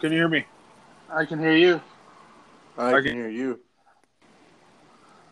[0.00, 0.44] Can you hear me?
[1.10, 1.80] I can hear you.
[2.76, 3.60] I, I can can- hear you.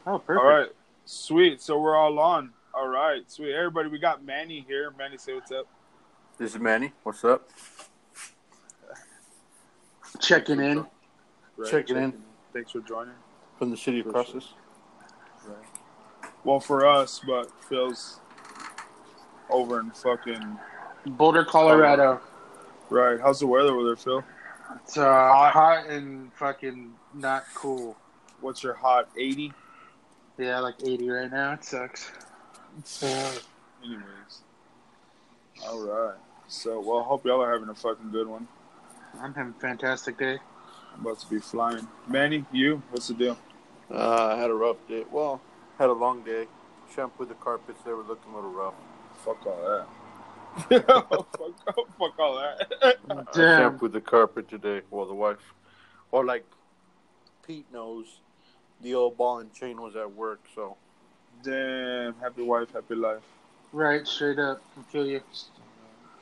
[0.07, 0.45] Oh, perfect.
[0.45, 0.69] All right.
[1.05, 1.61] Sweet.
[1.61, 2.51] So we're all on.
[2.75, 3.23] All right.
[3.31, 3.53] Sweet.
[3.55, 4.93] Everybody, we got Manny here.
[4.99, 5.67] Manny, say what's up.
[6.39, 6.93] This is Manny.
[7.03, 7.49] What's up?
[10.21, 10.87] Checking in.
[11.57, 12.13] Right, Checking in.
[12.53, 13.15] Thanks for joining.
[13.59, 14.55] From the city of Las Cruces.
[16.45, 18.21] Well, for us, but Phil's
[19.51, 20.59] over in fucking.
[21.07, 22.21] Boulder, Colorado.
[22.91, 23.19] Right.
[23.21, 24.25] How's the weather over there, Phil?
[24.75, 25.87] It's uh, hot.
[25.89, 27.97] and fucking not cool.
[28.41, 29.53] What's your hot 80?
[30.39, 31.53] Yeah, like 80 right now.
[31.53, 32.11] It sucks.
[33.85, 34.03] Anyways.
[35.65, 36.17] All right.
[36.49, 38.47] So, well, hope y'all are having a fucking good one.
[39.21, 40.39] I'm having a fantastic day.
[40.95, 41.87] I'm about to be flying.
[42.07, 42.83] Manny, you?
[42.91, 43.39] What's the deal?
[43.91, 45.05] Uh, I had a rough day.
[45.11, 45.41] Well,
[45.79, 46.47] had a long day.
[46.95, 47.81] Shampooed the carpets.
[47.85, 48.75] They were looking a little rough.
[49.25, 49.87] Fuck all that.
[50.69, 51.39] fuck,
[51.99, 52.99] fuck all that.
[53.11, 53.59] I Damn.
[53.59, 54.83] shampooed the carpet today.
[54.91, 55.55] Well, the wife,
[56.11, 56.45] or like
[57.47, 58.21] Pete knows,
[58.83, 60.41] the old ball and chain was at work.
[60.55, 60.77] So
[61.43, 62.15] Damn.
[62.21, 63.23] Happy wife, happy life.
[63.73, 64.63] Right, straight up.
[64.79, 65.21] I feel you.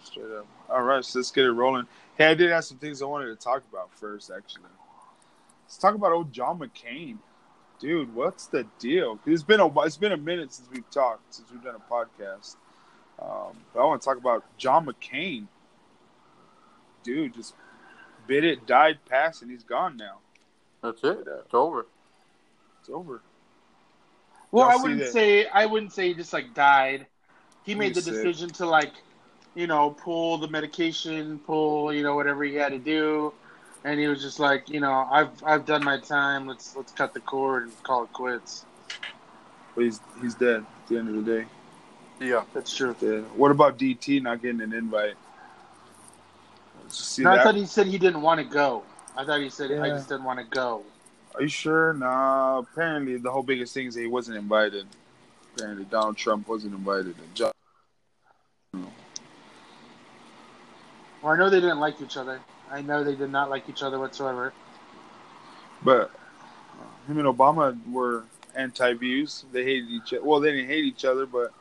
[0.02, 0.46] Straight up.
[0.68, 1.86] All right, so let's get it rolling.
[2.16, 4.64] Hey, I did have some things I wanted to talk about first, actually.
[5.64, 7.18] Let's talk about old John McCain,
[7.78, 8.14] dude.
[8.14, 9.18] What's the deal?
[9.26, 11.92] It's been a wh- it's been a minute since we've talked, since we've done a
[11.92, 12.56] podcast.
[13.20, 15.46] Um, but I want to talk about John McCain,
[17.02, 17.34] dude.
[17.34, 17.54] Just
[18.26, 20.18] bit it, died, passed, and he's gone now.
[20.82, 21.26] that's it.
[21.26, 21.86] It's over.
[22.80, 23.22] It's over.
[24.50, 25.12] Well, Y'all I wouldn't that?
[25.12, 27.06] say I wouldn't say he just like died.
[27.64, 28.14] He made the sick.
[28.14, 28.92] decision to like,
[29.54, 33.32] you know, pull the medication, pull you know whatever he had to do,
[33.84, 36.46] and he was just like, you know, I've I've done my time.
[36.46, 38.64] Let's let's cut the cord and call it quits.
[39.74, 41.46] But he's he's dead at the end of the day.
[42.20, 42.44] Yeah.
[42.54, 42.94] That's true.
[43.00, 43.24] Dead.
[43.36, 45.14] What about DT not getting an invite?
[47.18, 48.82] No, I thought he said he didn't want to go.
[49.16, 50.82] I thought he said I just didn't want to go.
[51.34, 51.92] Are you sure?
[51.94, 52.58] Nah.
[52.58, 54.86] Apparently, the whole biggest thing is that he wasn't invited.
[55.54, 57.16] Apparently, Donald Trump wasn't invited.
[57.18, 57.52] And John,
[61.22, 62.40] Well, I know they didn't like each other.
[62.70, 64.52] I know they did not like each other whatsoever.
[65.82, 66.10] but
[67.06, 69.44] him and Obama were anti-views.
[69.52, 70.24] They hated each other.
[70.24, 71.52] Well, they didn't hate each other, but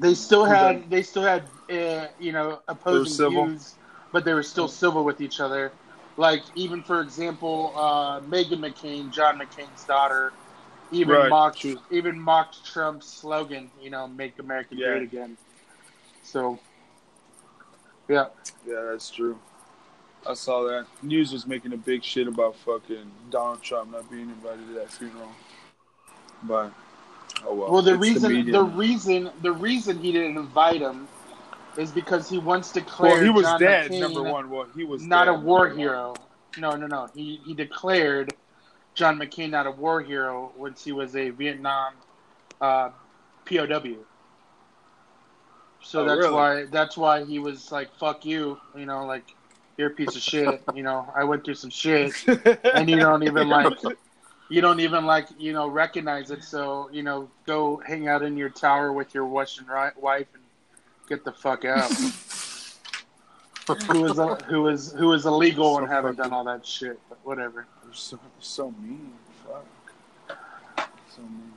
[0.00, 3.74] They still had they still had uh, you know opposing views,
[4.12, 5.72] but they were still civil with each other.
[6.16, 10.32] Like even for example, uh, Meghan McCain, John McCain's daughter,
[10.90, 11.28] even Right.
[11.28, 14.88] mocked even mocked Trump's slogan, you know, "Make America Yeah.
[14.88, 15.36] Great Again."
[16.22, 16.58] So,
[18.08, 18.28] yeah,
[18.66, 19.38] yeah, that's true.
[20.26, 20.86] I saw that.
[21.02, 24.90] News was making a big shit about fucking Donald Trump not being invited to that
[24.90, 25.32] funeral.
[26.42, 26.72] But
[27.46, 27.72] oh well.
[27.72, 28.52] well, the reason media.
[28.52, 31.08] the, reason the reason he didn't invite him
[31.76, 33.90] is because he once declared well, he was John dead.
[33.90, 34.50] McCain number one.
[34.50, 35.78] Well, he was not dead, a war number one.
[35.78, 36.14] hero.
[36.58, 37.08] No, no, no.
[37.14, 38.34] He he declared
[38.94, 41.94] John McCain not a war hero once he was a Vietnam
[42.60, 42.90] uh,
[43.44, 43.96] POW.
[45.82, 46.34] So Oh, that's really?
[46.34, 49.34] why that's why he was like, "Fuck you," you know, like
[49.78, 50.62] you're a piece of shit.
[50.74, 52.12] You know, I went through some shit,
[52.74, 53.72] and you don't even like
[54.50, 56.44] you don't even like you know recognize it.
[56.44, 60.42] So you know, go hang out in your tower with your Russian ri- wife and
[61.08, 61.90] get the fuck out.
[63.86, 66.98] who is a, who is who is illegal and haven't done all that shit?
[67.08, 67.66] But whatever.
[67.84, 69.12] They're so, so mean.
[69.46, 69.64] Fuck.
[71.14, 71.52] So mean.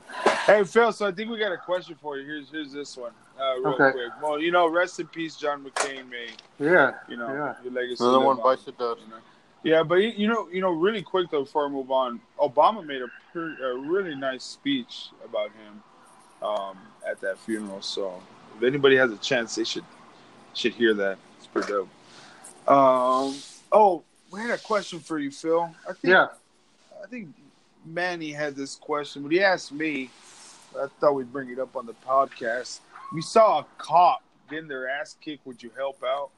[0.46, 2.24] Hey Phil, so I think we got a question for you.
[2.24, 3.90] Here's here's this one, uh, real Okay.
[3.90, 4.12] quick.
[4.22, 6.08] Well, you know, rest in peace, John McCain.
[6.08, 6.28] May
[6.60, 7.54] Yeah, you know yeah.
[7.64, 8.04] your legacy.
[8.04, 9.00] Another one bites the dust.
[9.04, 9.16] you know?
[9.64, 13.00] Yeah, but you know, you know, really quick though, before I move on, Obama made
[13.00, 15.82] a, pretty, a really nice speech about him
[16.46, 17.80] um, at that funeral.
[17.80, 18.22] So
[18.58, 19.84] if anybody has a chance, they should
[20.52, 21.16] should hear that.
[21.38, 21.88] It's pretty dope.
[22.68, 23.34] Um,
[23.72, 25.74] oh, we had a question for you, Phil.
[25.88, 26.28] I think Yeah.
[27.02, 27.30] I think
[27.86, 30.10] Manny had this question, but he asked me.
[30.76, 32.80] I thought we'd bring it up on the podcast.
[33.14, 35.46] We saw a cop getting their ass kicked.
[35.46, 36.30] Would you help out?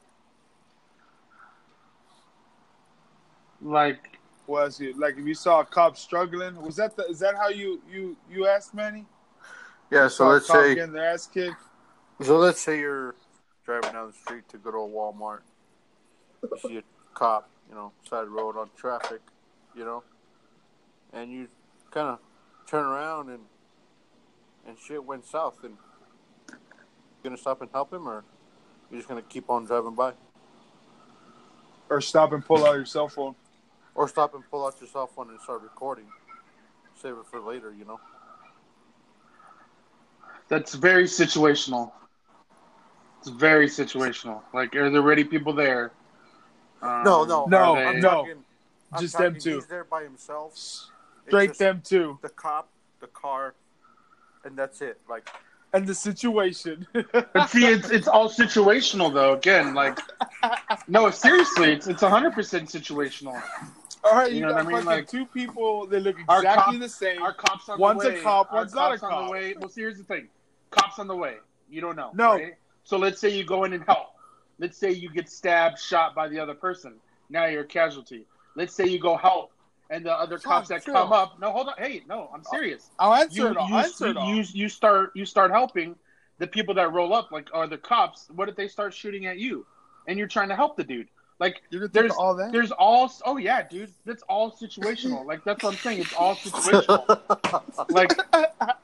[3.61, 6.61] Like Was it like if you saw a cop struggling?
[6.61, 7.03] Was that the?
[7.07, 9.05] Is that how you you you asked Manny?
[9.91, 10.07] Yeah.
[10.07, 11.55] So let's say getting their ass kicked.
[12.21, 13.15] So let's say you're
[13.65, 15.41] driving down the street to good old Walmart.
[16.43, 16.83] You see a
[17.13, 19.21] cop, you know, side of the road on traffic,
[19.75, 20.03] you know,
[21.13, 21.47] and you
[21.91, 22.19] kind of
[22.67, 23.41] turn around and
[24.65, 25.63] and shit went south.
[25.63, 25.73] And
[26.49, 26.55] you
[27.23, 28.23] gonna stop and help him, or
[28.89, 30.13] you're just gonna keep on driving by,
[31.89, 33.35] Or stop and pull out your cell phone.
[33.97, 36.05] Or stop and pull out your cell phone and start recording,
[37.01, 37.99] save it for later, you know.
[40.47, 41.91] that's very situational.
[43.19, 44.41] It's very situational.
[44.53, 45.91] Like, are there already people there?
[46.81, 48.09] Um, No, no, No, they- I'm no.
[48.09, 48.45] talking,
[48.93, 49.55] I'm Just talking them two.
[49.55, 50.53] He's there by himself.
[50.53, 50.91] It's
[51.25, 52.19] Straight just them two.
[52.21, 52.69] The cop,
[53.01, 53.55] the car,
[54.45, 55.01] and that's it.
[55.09, 55.27] Like,
[55.73, 56.87] And the situation.
[56.93, 59.33] But see, it's it's all situational though.
[59.33, 59.99] Again, like
[60.87, 63.35] no, seriously, it's it's hundred percent situational.
[64.07, 64.75] All right, you, You know got what I mean?
[64.85, 67.21] fucking Like- two people that look exactly cop- the same.
[67.21, 68.21] Our cops on One's the a way.
[68.21, 69.25] cop, Our one's not a cops on cop.
[69.25, 69.55] the way.
[69.59, 70.27] Well, see, here's the thing:
[70.71, 71.35] cops on the way.
[71.69, 72.11] You don't know.
[72.13, 72.33] No.
[72.35, 72.55] right?
[72.83, 74.13] So let's say you go in and help.
[74.59, 76.95] Let's say you get stabbed, shot by the other person.
[77.29, 78.25] Now you're a casualty.
[78.55, 79.51] Let's say you go help,
[79.89, 81.39] and the other cops that come up.
[81.39, 81.73] No, hold on.
[81.77, 82.89] Hey, no, I'm serious.
[82.97, 83.67] I'll answer You it all.
[83.69, 84.33] you, I'll answer it all.
[84.33, 85.95] you you start you start helping
[86.39, 88.27] the people that roll up like are the cops.
[88.33, 89.65] What if they start shooting at you,
[90.07, 91.09] and you're trying to help the dude?
[91.39, 92.51] Like You're there's all that?
[92.51, 93.93] there's all oh yeah, dude.
[94.05, 95.23] That's all situational.
[95.25, 95.99] Like that's what I'm saying.
[96.01, 97.89] It's all situational.
[97.91, 98.11] like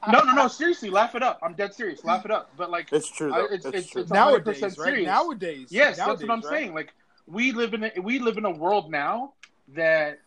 [0.08, 1.40] no no no seriously, laugh it up.
[1.42, 2.04] I'm dead serious.
[2.04, 2.50] Laugh it up.
[2.56, 3.34] But like it's true.
[3.34, 3.44] I- Though.
[3.46, 4.02] it's- it's, it's- true.
[4.02, 4.72] it's Nowadays, 100% right?
[4.72, 5.06] serious.
[5.06, 5.66] Nowadays.
[5.70, 6.58] yes, Nowadays, that's what I'm right?
[6.60, 6.74] saying.
[6.74, 6.94] Like
[7.26, 9.32] we live in a, we live in a world now
[9.74, 10.20] that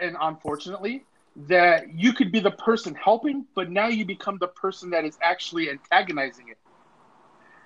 [0.00, 1.04] and unfortunately
[1.48, 5.18] that you could be the person helping, but now you become the person that is
[5.22, 6.58] actually antagonizing it.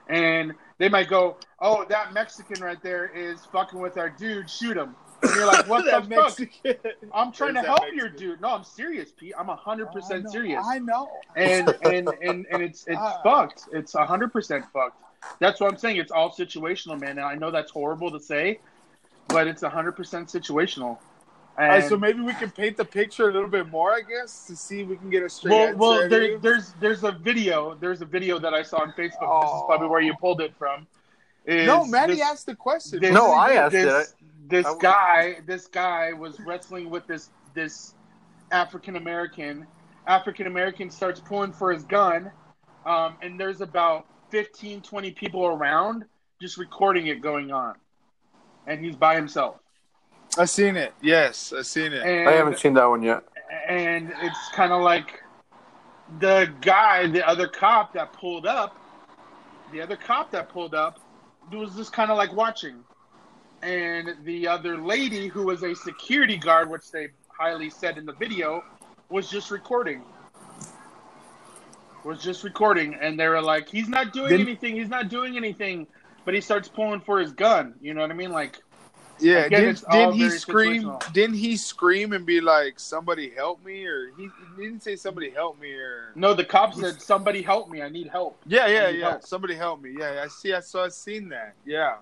[0.09, 4.49] And they might go, "Oh, that Mexican right there is fucking with our dude.
[4.51, 6.77] Shoot him." And you're like, "What the fuck?" Mexican.
[7.15, 7.99] I'm trying to help Mexican.
[7.99, 8.41] your dude.
[8.41, 9.35] No, I'm serious, Pete.
[9.39, 10.65] I'm hundred percent serious.
[10.67, 11.09] I know.
[11.37, 13.21] And and and and it's it's Ah.
[13.23, 13.69] fucked.
[13.73, 15.01] It's hundred percent fucked.
[15.39, 15.97] That's what I'm saying.
[15.97, 17.13] It's all situational, man.
[17.13, 18.61] And I know that's horrible to say,
[19.29, 20.99] but it's hundred percent situational.
[21.57, 24.01] All right, And- so maybe we can paint the picture a little bit more, I
[24.01, 25.77] guess, to see if we can get a straight well, answer.
[25.79, 27.75] well, there, there's there's a video.
[27.77, 28.97] There's a video that I saw on Facebook.
[28.97, 29.65] This is Oh.
[29.69, 30.87] probably where you pulled it from.
[31.45, 33.01] Is no, Maddie this- asked the question.
[33.01, 34.15] this- No, I asked this, it.
[34.49, 37.95] This I guy, this guy was wrestling with this this
[38.51, 39.67] African American.
[40.09, 42.31] African American starts pulling for his gun,
[42.85, 46.05] um, and there's about 15, 20 people around
[46.41, 47.77] just recording it going on,
[48.67, 49.61] and he's by himself.
[50.39, 50.93] I seen it.
[51.01, 52.05] Yes, I seen it.
[52.05, 53.23] And, I haven't seen that one yet.
[53.69, 55.23] and it's kind of like
[56.19, 58.77] the guy, the other cop that pulled up,
[59.73, 60.99] the other cop that pulled up
[61.53, 62.77] was just kind of like watching.
[63.63, 68.13] And the other lady, who was a security guard, which they highly said in the
[68.13, 68.63] video,
[69.09, 70.03] was just recording.
[72.05, 74.77] Was just recording, and they were like, "He's not doing Didn't- anything.
[74.77, 75.87] He's not doing anything."
[76.27, 77.75] But he starts pulling for his gun.
[77.81, 78.31] You know what I mean?
[78.31, 78.59] Like,
[79.21, 80.85] yeah, again, didn't, didn't he scream?
[80.85, 81.13] situational.
[81.13, 83.85] Didn't he scream and be like, "Somebody help me"?
[83.87, 85.73] Or he, he didn't say, "Somebody help me"?
[85.73, 87.83] Or no, the cop said, "Somebody help me!
[87.83, 89.11] I need help." yeah, yeah, yeah.
[89.11, 89.27] help.
[89.27, 89.95] Somebody help me.
[89.99, 90.53] Yeah, I see.
[90.53, 90.85] I saw.
[90.85, 91.55] I seen that.
[91.65, 91.97] Yeah.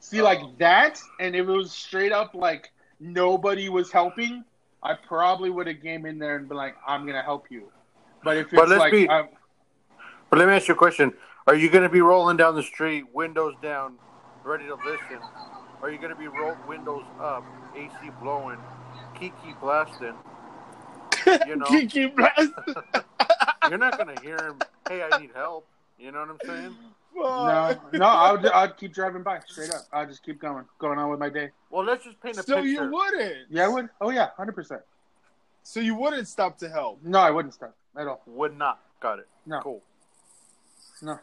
[0.00, 0.52] See, like oh.
[0.58, 4.44] that, and if it was straight up like nobody was helping,
[4.82, 7.70] I probably would have came in there and been like, "I'm gonna help you."
[8.22, 9.28] But if it's But let's like, be- I'm,
[10.30, 11.12] But let me ask you a question:
[11.46, 13.96] Are you going to be rolling down the street, windows down,
[14.44, 15.20] ready to listen?
[15.82, 17.44] Are you going to be roll windows up,
[17.76, 18.58] AC blowing,
[19.14, 20.14] Kiki blasting?
[21.46, 22.50] You know, Kiki Blast.
[23.68, 24.58] you're not going to hear him.
[24.88, 25.66] Hey, I need help.
[25.98, 26.76] You know what I'm saying?
[27.14, 29.82] no, no, I would, I'd keep driving by straight up.
[29.92, 31.50] I'd just keep going, going on with my day.
[31.70, 32.52] Well, let's just paint a picture.
[32.52, 32.68] So picture.
[32.68, 33.36] you wouldn't.
[33.50, 33.88] Yeah, I would.
[34.00, 34.82] Oh yeah, hundred percent.
[35.62, 38.20] So you wouldn't stop to help No, I wouldn't stop at all.
[38.26, 38.80] Would not.
[39.00, 39.28] Got it.
[39.46, 39.82] No, Cool.
[41.02, 41.18] no,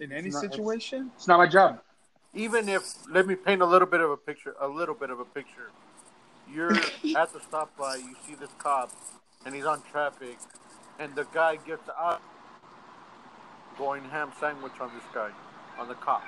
[0.00, 1.10] in any It's not- it's- situation.
[1.16, 1.80] it's not my job.
[2.34, 4.54] Even if, let me paint a little bit of a picture.
[4.60, 5.70] A little bit of a picture.
[6.52, 6.74] You're
[7.16, 8.00] at the stoplight.
[8.00, 8.92] You see this cop,
[9.44, 10.38] and he's on traffic,
[10.98, 12.20] and the guy gets out,
[13.78, 15.30] going ham sandwich on this guy,
[15.78, 16.22] on the cop.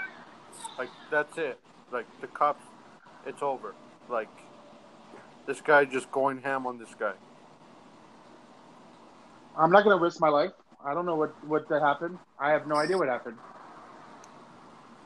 [0.78, 1.58] Like that's it.
[1.92, 2.64] Like the cops,
[3.26, 3.74] it's over.
[4.08, 4.28] Like
[5.46, 7.12] this guy just going ham on this guy.
[9.56, 10.52] I'm not gonna risk my life.
[10.84, 12.18] I don't know what what that happened.
[12.38, 13.36] I have no idea what happened.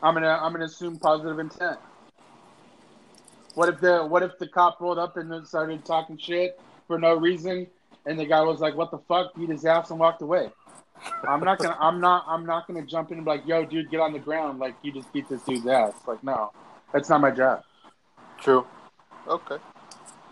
[0.03, 1.79] I'm gonna I'm gonna assume positive intent.
[3.55, 7.15] What if the what if the cop rolled up and started talking shit for no
[7.15, 7.67] reason,
[8.05, 10.50] and the guy was like, "What the fuck?" beat his ass and walked away.
[11.26, 13.91] I'm not gonna I'm not I'm not gonna jump in and be like, "Yo, dude,
[13.91, 15.95] get on the ground!" Like you just beat this dude's ass.
[16.07, 16.53] Like no,
[16.93, 17.62] that's not my job.
[18.38, 18.67] True.
[19.26, 19.57] Okay.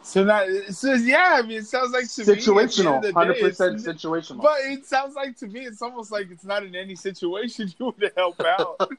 [0.05, 1.37] So that it says, yeah.
[1.39, 4.03] I mean, it sounds like to me, at Situational, end of the hundred percent it's-
[4.03, 4.43] situational.
[4.43, 7.87] But it sounds like to me, it's almost like it's not in any situation you
[7.99, 8.79] would help out.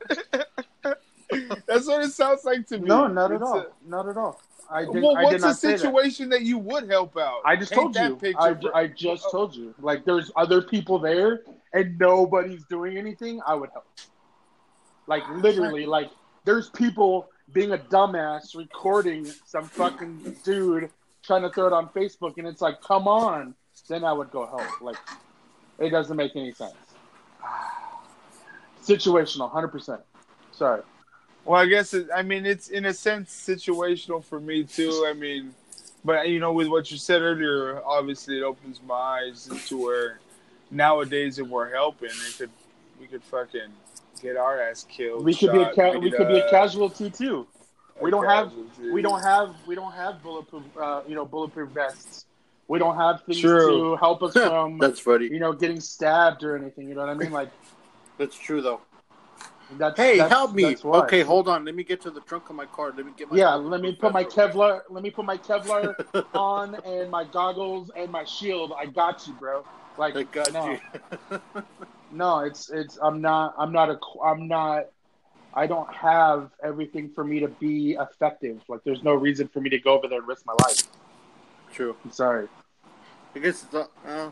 [1.68, 2.88] That's what it sounds like to me.
[2.88, 3.60] no, not at all.
[3.60, 4.42] a- not at all.
[4.68, 4.96] I did.
[4.96, 5.80] well, I what's did a not say that.
[5.80, 6.42] situation that.
[6.42, 7.42] you would help out?
[7.46, 8.16] I just told you.
[8.16, 9.32] picture I, I just oh.
[9.32, 9.76] told you.
[9.80, 11.42] Like, there's other people there,
[11.74, 13.42] and nobody's doing anything.
[13.46, 13.86] I would help.
[15.06, 16.10] Like, literally, like,
[16.46, 20.90] there's people being a dumbass recording some fucking dude
[21.24, 23.56] trying to throw it on Facebook, and it's like, come on.
[23.88, 24.82] Then I would go help.
[24.82, 24.98] Like,
[25.80, 26.76] it doesn't make any sense.
[28.84, 30.02] Situational, hundred percent.
[30.52, 30.82] Sorry.
[31.46, 35.06] Well, I guess it, I mean it's in a sense situational for me too.
[35.08, 35.54] I mean,
[36.04, 40.20] but you know, with what you said earlier, obviously it opens my eyes to where
[40.72, 42.50] nowadays if we're helping, it could
[43.00, 43.70] we could fucking
[44.22, 45.24] get our ass killed.
[45.26, 47.48] We could be a ca- we could be a up, casualty too.
[48.02, 48.52] We don't have
[48.92, 52.26] we don't have we don't have bulletproof uh, you know bulletproof vests.
[52.68, 53.92] We don't have things True.
[53.92, 55.26] to help us from That's funny.
[55.26, 56.90] you know getting stabbed or anything.
[56.90, 57.32] You know what I mean?
[57.32, 57.52] Like
[58.18, 58.82] That's true though.
[59.78, 60.76] that's Hey, that's- help me.
[60.84, 61.66] Okay, hold on.
[61.66, 62.94] Let me get to the trunk of my car.
[62.96, 64.54] Let me get my Yeah, let me put my Kevlar.
[64.54, 64.82] Kevlar.
[64.90, 65.94] Let me put my Kevlar
[66.34, 68.74] on and my goggles and my shield.
[68.78, 69.66] I got you, bro.
[69.98, 71.42] Like, I got no, you.
[72.12, 72.98] No, it's it's.
[73.02, 73.56] I'm not.
[73.58, 74.00] I'm not a.
[74.24, 74.86] I'm not.
[75.54, 78.62] I don't have everything for me to be effective.
[78.68, 80.84] Like, there's no reason for me to go over there and risk my life.
[81.72, 81.96] True.
[82.04, 82.48] I'm sorry.
[83.36, 84.30] I guess it's uh, uh,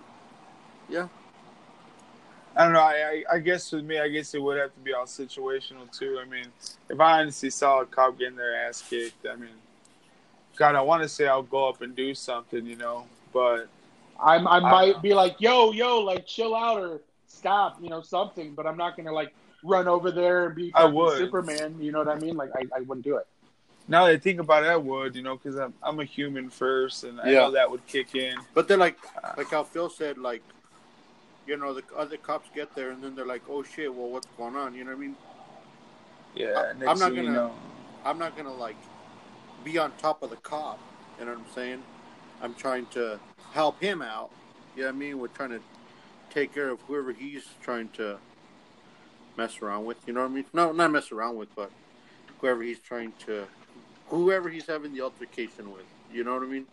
[0.90, 1.08] yeah.
[2.56, 2.82] I don't know.
[2.82, 5.92] I, I I guess with me, I guess it would have to be all situational
[5.98, 6.20] too.
[6.22, 6.46] I mean,
[6.90, 9.50] if I honestly saw a cop getting their ass kicked, I mean,
[10.58, 13.68] God, I want to say I'll go up and do something, you know, but
[14.22, 14.48] I'm.
[14.48, 17.02] I I- might be like, yo, yo, like, chill out or
[17.34, 18.54] stop, you know, something.
[18.54, 21.18] But I'm not gonna like run over there and be I would.
[21.18, 21.76] Superman.
[21.80, 22.36] You know what I mean?
[22.36, 23.28] Like, I, I wouldn't do it.
[23.88, 26.50] now that I think about it, I would, you know, because I'm I'm a human
[26.50, 27.40] first, and I Yeah.
[27.42, 28.38] know that would kick in.
[28.54, 28.98] But then, like,
[29.38, 30.42] like how Phil said, like,
[31.48, 34.28] you know, the other cops get there and then they're like, "Oh shit, well, what's
[34.38, 35.16] going on?" You know what I mean?
[36.36, 37.56] Yeah, I'm next not thing you gonna- know.
[38.06, 38.76] I'm not gonna like
[39.64, 40.80] be on top of the cop.
[41.20, 41.84] You know what I'm saying?
[42.42, 43.20] I'm trying to
[43.54, 44.30] help him out.
[44.76, 45.20] You know what I mean?
[45.20, 45.62] We're trying to
[46.34, 48.18] take care of whoever he's trying to
[49.38, 49.98] mess around with.
[50.08, 50.46] You know what I mean?
[50.54, 51.72] No, not mess around with, but
[52.40, 53.46] whoever he's trying to,
[54.08, 55.86] whoever he's having the altercation with.
[56.12, 56.66] You know what I mean?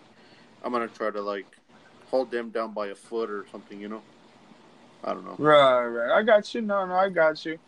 [0.63, 1.47] I'm gonna try to like
[2.11, 3.81] hold them down by a foot or something.
[3.81, 4.03] You know?
[5.05, 5.37] I don't know.
[5.39, 6.19] Right, right.
[6.19, 6.61] I got you.
[6.61, 7.59] No, no, I got you.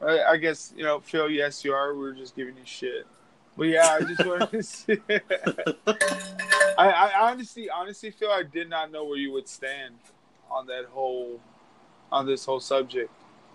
[0.00, 1.30] I, I guess you know, Phil.
[1.30, 1.94] Yes, you are.
[1.94, 3.06] We're just giving you shit.
[3.56, 4.98] But yeah, I just wanted to see.
[6.78, 9.94] I, I honestly, honestly, Phil, I did not know where you would stand
[10.50, 11.40] on that whole,
[12.10, 13.10] on this whole subject.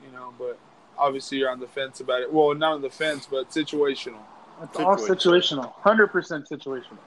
[0.06, 0.58] You know, but
[0.98, 2.32] obviously you're on the fence about it.
[2.32, 4.20] Well, not on the fence, but situational.
[4.64, 5.74] It's all situational.
[5.74, 6.98] Hundred percent situational.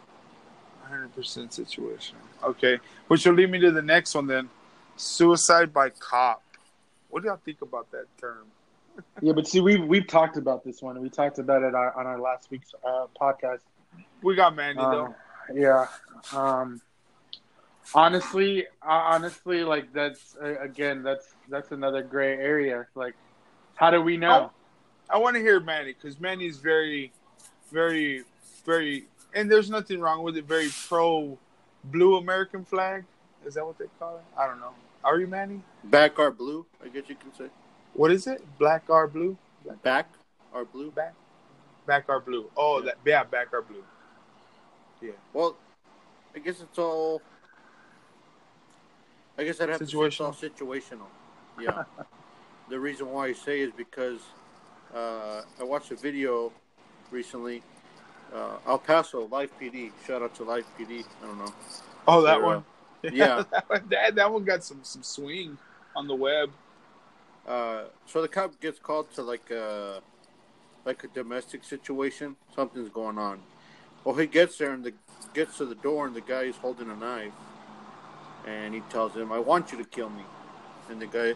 [0.91, 2.15] 100% situational.
[2.43, 2.79] Okay,
[3.09, 4.49] which will lead me to the next one then.
[4.97, 6.43] Suicide by cop.
[7.11, 8.47] What do y'all think about that term?
[9.23, 11.01] Yeah, but see, we've we've talked about this one.
[11.01, 13.61] We talked about it on on our last week's uh, podcast.
[14.23, 15.15] We got Mandy Uh, though.
[15.55, 15.87] yeah.
[16.35, 16.81] Um,
[17.95, 22.87] honestly, uh, honestly, like that's uh, again, that's that's another gray area.
[22.95, 23.15] Like,
[23.75, 24.51] how do we know?
[25.11, 27.13] I want to hear Manny because Manny's very,
[27.73, 28.25] very,
[28.67, 30.45] very, and there's nothing wrong with it.
[30.45, 31.39] Very pro
[31.85, 33.05] blue American flag.
[33.47, 34.25] Is that what they call it?
[34.39, 34.73] I don't know.
[35.05, 35.63] Are you Manny?
[35.85, 36.67] Back are blue.
[36.85, 37.47] I guess you can say.
[37.95, 38.45] What is it?
[38.59, 39.39] Black are blue.
[39.65, 40.09] Black, Back
[40.53, 40.91] are blue.
[40.91, 41.15] back,
[41.87, 42.51] back are blue.
[42.57, 43.85] Oh, that yeah, back are blue.
[45.01, 45.13] Yeah.
[45.33, 45.57] Well,
[46.35, 47.23] I guess it's all.
[49.39, 51.07] I guess I'd have to say it's all situational.
[51.61, 51.85] Yeah.
[52.69, 54.21] the reason why I say is because
[54.95, 56.53] uh, I watched a video
[57.11, 57.63] recently.
[58.35, 59.91] Uh, El Paso Live PD.
[60.07, 61.05] Shout out to Live PD.
[61.23, 61.53] I don't know.
[62.07, 62.57] Oh, that They're, one.
[62.59, 63.43] uh, yeah.
[63.51, 65.57] that, one- that that one got some some swing
[65.97, 66.51] on the web.
[67.47, 70.01] Uh, so the cop gets called to like a
[70.85, 72.37] like a domestic situation.
[72.55, 73.41] Something's going on.
[74.05, 74.93] Well, he gets there and the
[75.33, 77.33] gets to the door and the guy is holding a knife,
[78.47, 80.25] and he tells him, "I want you to kill me."
[80.91, 81.35] And the guy,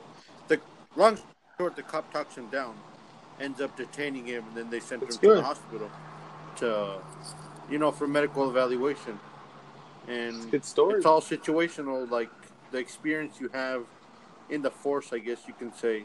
[0.48, 0.60] the
[0.96, 1.18] long
[1.58, 2.74] short, the cop talks him down,
[3.40, 5.90] ends up detaining him, and then they send That's him to the hospital
[6.56, 6.98] to,
[7.70, 9.18] you know, for medical evaluation.
[10.08, 10.94] And Good story.
[10.94, 12.30] it's all situational, like
[12.70, 13.84] the experience you have
[14.48, 16.04] in the force, I guess you can say.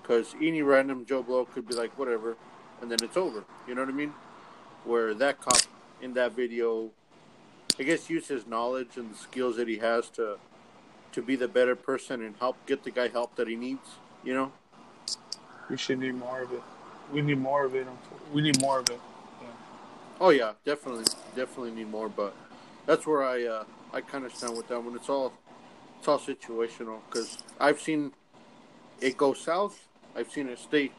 [0.00, 2.36] Because any random Joe Blow could be like, whatever,
[2.80, 3.44] and then it's over.
[3.66, 4.14] You know what I mean?
[4.84, 5.60] Where that cop
[6.00, 6.90] in that video,
[7.78, 10.38] I guess, use his knowledge and the skills that he has to
[11.12, 13.88] to be the better person and help get the guy help that he needs.
[14.22, 14.52] You know?
[15.70, 16.62] We should need more of it.
[17.12, 17.86] We need more of it.
[18.32, 19.00] We need more of it.
[20.20, 21.04] Oh yeah, definitely,
[21.34, 22.08] definitely need more.
[22.08, 22.34] But
[22.86, 24.94] that's where I uh, I kind of stand with that one.
[24.94, 25.32] It's all
[25.98, 28.12] it's all situational because I've seen
[29.00, 29.86] it go south.
[30.14, 30.90] I've seen it stay,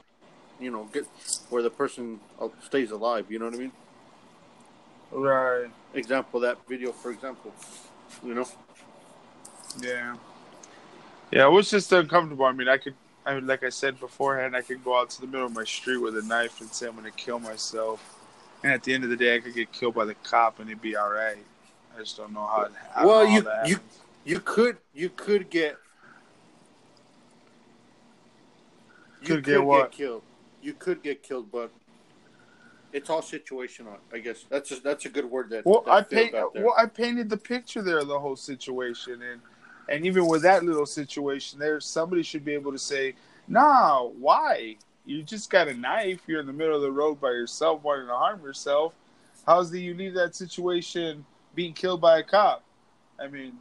[0.59, 1.05] you know, get
[1.50, 3.31] where the person uh, stays alive.
[3.31, 3.71] You know what I mean?
[5.12, 5.69] Right.
[5.98, 7.54] Example that video, for example.
[8.24, 8.48] You know,
[9.82, 10.16] Yeah.
[11.32, 12.46] Yeah, it was just uncomfortable.
[12.46, 12.94] I mean, I could,
[13.25, 15.66] I mean, like I said beforehand, I could go out to the middle of my
[15.66, 18.01] street with a knife and say I'm going to kill myself,
[18.63, 20.70] and at the end of the day, I could get killed by the cop and
[20.70, 21.38] it'd be all right.
[21.96, 22.70] I just don't know how.
[22.96, 23.80] I don't Well, you- you-
[24.24, 25.77] you could you could get
[29.22, 29.92] you Could get what?
[29.92, 30.22] killed.
[30.62, 31.72] You could get killed, but
[32.98, 33.96] it's all situational.
[34.12, 35.50] I guess that's a, that's a good word.
[35.51, 36.34] That Well, that I paint.
[36.34, 39.42] Well, I painted the picture there of the whole situation, and
[39.88, 43.13] and even with that little situation, there somebody should be able to say,
[43.48, 44.77] "Nah, why?
[45.06, 46.22] You just got a knife.
[46.27, 48.94] You're in the middle of the road by yourself, wanting to harm yourself.
[49.46, 51.24] How's the you leave that situation
[51.56, 52.63] being killed by a cop?
[53.20, 53.54] I mean,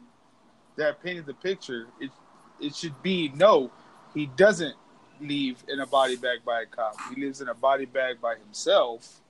[0.75, 1.87] that painted the picture.
[2.01, 2.11] It
[2.59, 3.71] it should be no,
[4.13, 4.75] he doesn't
[5.21, 6.95] leave in a body bag by a cop.
[7.13, 9.21] He lives in a body bag by himself,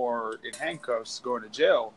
[0.00, 1.92] or in handcuffs, going to jail."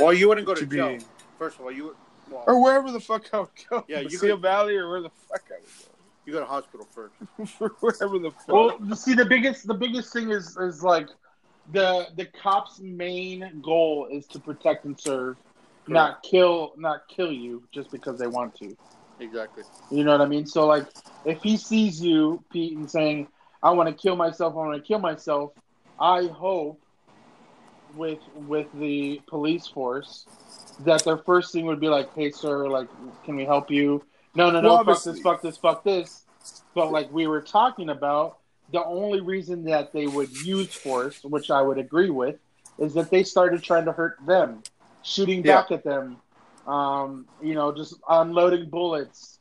[0.00, 0.98] well, you wouldn't go to, to be- jail.
[1.38, 1.96] First of all, you would.
[2.30, 3.84] Well, or wherever the fuck I would go.
[3.86, 5.90] Yeah, Yeah, you Seal could- Valley or where the fuck I would go.
[6.24, 7.14] you go to hospital first.
[7.60, 8.48] would wherever the fuck.
[8.48, 11.08] Well, see, the biggest the biggest thing is is like
[11.72, 15.36] the the cops' main goal is to protect and serve,
[15.86, 18.74] not kill not kill you just because they want to.
[19.20, 19.62] Exactly.
[19.90, 20.46] You know what I mean?
[20.46, 20.86] So like,
[21.24, 23.28] if he sees you, Pete, and saying,
[23.62, 24.54] "I want to kill myself.
[24.54, 25.52] I want to kill myself,"
[26.00, 26.80] I hope
[27.96, 30.26] with with the police force
[30.80, 32.88] that their first thing would be like, "Hey, sir, like,
[33.24, 34.02] can we help you?"
[34.34, 36.24] No, no, no, Well, fuck this, fuck this, fuck this.
[36.74, 38.38] But like we were talking about,
[38.72, 42.36] the only reason that they would use force, which I would agree with,
[42.78, 44.62] is that they started trying to hurt them,
[45.02, 45.62] shooting Yeah.
[45.62, 46.20] back at them,
[46.66, 49.38] um, you know, just unloading bullets,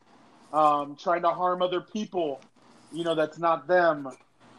[0.51, 2.41] um, trying to harm other people.
[2.91, 4.07] You know, that's not them.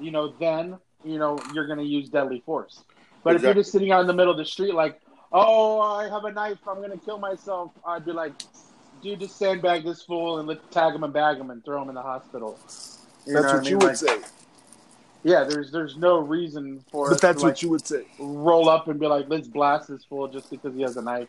[0.01, 2.83] You know, then you know you're going to use deadly force.
[3.25, 5.01] But if you're just sitting out in the middle of the street, like,
[5.33, 8.33] oh, I have a knife, I'm going to kill myself, I'd be like,
[9.03, 11.89] dude, just sandbag this fool and let tag him and bag him and throw him
[11.89, 12.59] in the hospital.
[13.27, 13.71] You that's what, I mean?
[13.71, 14.19] you would Like, say.
[15.23, 18.05] Yeah, there's there's no reason for But that's to, what like, you would say.
[18.19, 21.29] roll up and be like, let's blast this fool just because he has a knife.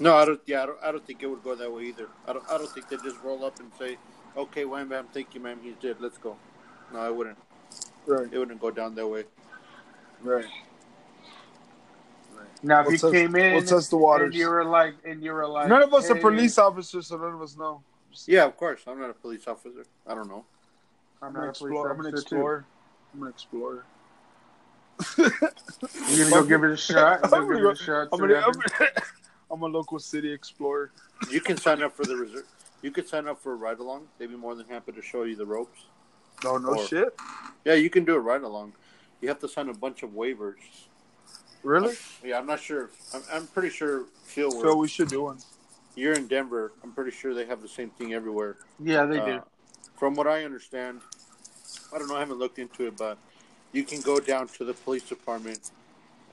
[0.00, 0.40] No, I don't.
[0.46, 2.08] Yeah, I don't, I don't think it would go that way either.
[2.26, 2.44] I don't.
[2.50, 3.98] I don't think they'd just roll up and say,
[4.34, 5.96] "Okay, wham bam, thank you, ma'am, he's dead.
[6.00, 6.36] Let's go."
[6.92, 7.36] No, I wouldn't.
[8.06, 9.24] Right, It wouldn't go down that way.
[10.22, 10.46] right.
[12.62, 14.34] Now, if We'll you test- came in we'll test the and waters.
[14.34, 17.34] you were like, and you were like, None of us are police officers, so none
[17.34, 17.82] of us know.
[18.26, 18.80] Yeah, of course.
[18.86, 19.84] I'm not a police officer.
[20.06, 20.44] I don't know.
[21.22, 21.90] I'm I'm not gonna a police explore.
[21.90, 22.20] I'm an officer, too.
[22.20, 22.64] explorer.
[23.14, 23.84] I'm an explorer.
[26.10, 27.20] You gonna go give it a shot?
[27.20, 28.08] You I'm gonna gonna give go- it a shot?
[28.12, 29.06] I'm, gonna, I'm, happens?
[29.50, 30.90] I'm a local city explorer.
[31.30, 32.44] You can sign up for the reserve.
[32.82, 34.06] You could sign up for a ride along.
[34.18, 35.82] They'd be more than happy to show you the ropes.
[36.44, 37.14] No, no Or- shit.
[37.64, 38.72] Yeah, you can do a ride along.
[39.20, 40.54] You have to sign a bunch of waivers.
[41.68, 41.96] Really?
[42.24, 42.88] Yeah, I'm not sure.
[43.12, 44.50] I'm, I'm pretty sure Phil.
[44.50, 45.36] Phil, we should do one.
[45.96, 46.72] You're in Denver.
[46.82, 48.56] I'm pretty sure they have the same thing everywhere.
[48.82, 49.42] Yeah, they Uh, do.
[49.98, 51.02] From what I understand,
[51.94, 52.16] I don't know.
[52.16, 53.18] I haven't looked into it, but
[53.72, 55.70] you can go down to the police department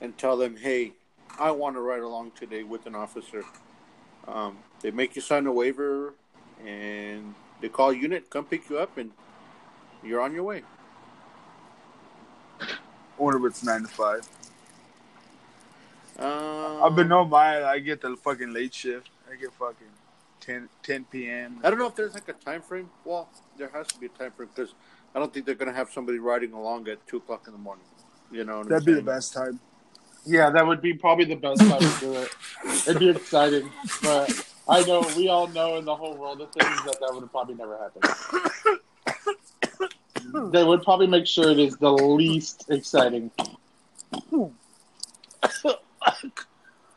[0.00, 0.94] and tell them, "Hey,
[1.38, 3.44] I want to ride along today with an officer."
[4.26, 6.14] Um, they make you sign a waiver,
[6.64, 9.10] and they call a unit, come pick you up, and
[10.02, 10.62] you're on your way.
[12.58, 12.68] I
[13.18, 14.26] wonder if it's nine to five.
[16.18, 17.64] Um, I've been on my.
[17.64, 19.10] I get the fucking late shift.
[19.30, 19.88] I get fucking
[20.40, 21.60] 10, 10 p.m.
[21.62, 22.88] I don't know if there's like a time frame.
[23.04, 24.74] Well, there has to be a time frame because
[25.14, 27.84] I don't think they're gonna have somebody riding along at two o'clock in the morning.
[28.30, 29.60] You know, That'd be the best time.
[30.24, 32.34] Yeah, that would be probably the best time to do it.
[32.88, 33.70] It'd be exciting,
[34.02, 37.30] but I know we all know in the whole world of things that that would
[37.30, 38.02] probably never happen.
[40.50, 43.30] They would probably make sure it is the least exciting.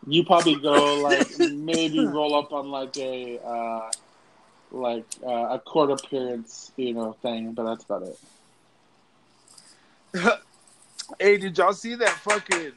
[0.07, 3.91] You probably go like maybe roll up on like a uh,
[4.71, 8.19] like uh, a court appearance, you know, thing, but that's about it.
[11.19, 12.71] Hey, did y'all see that fucking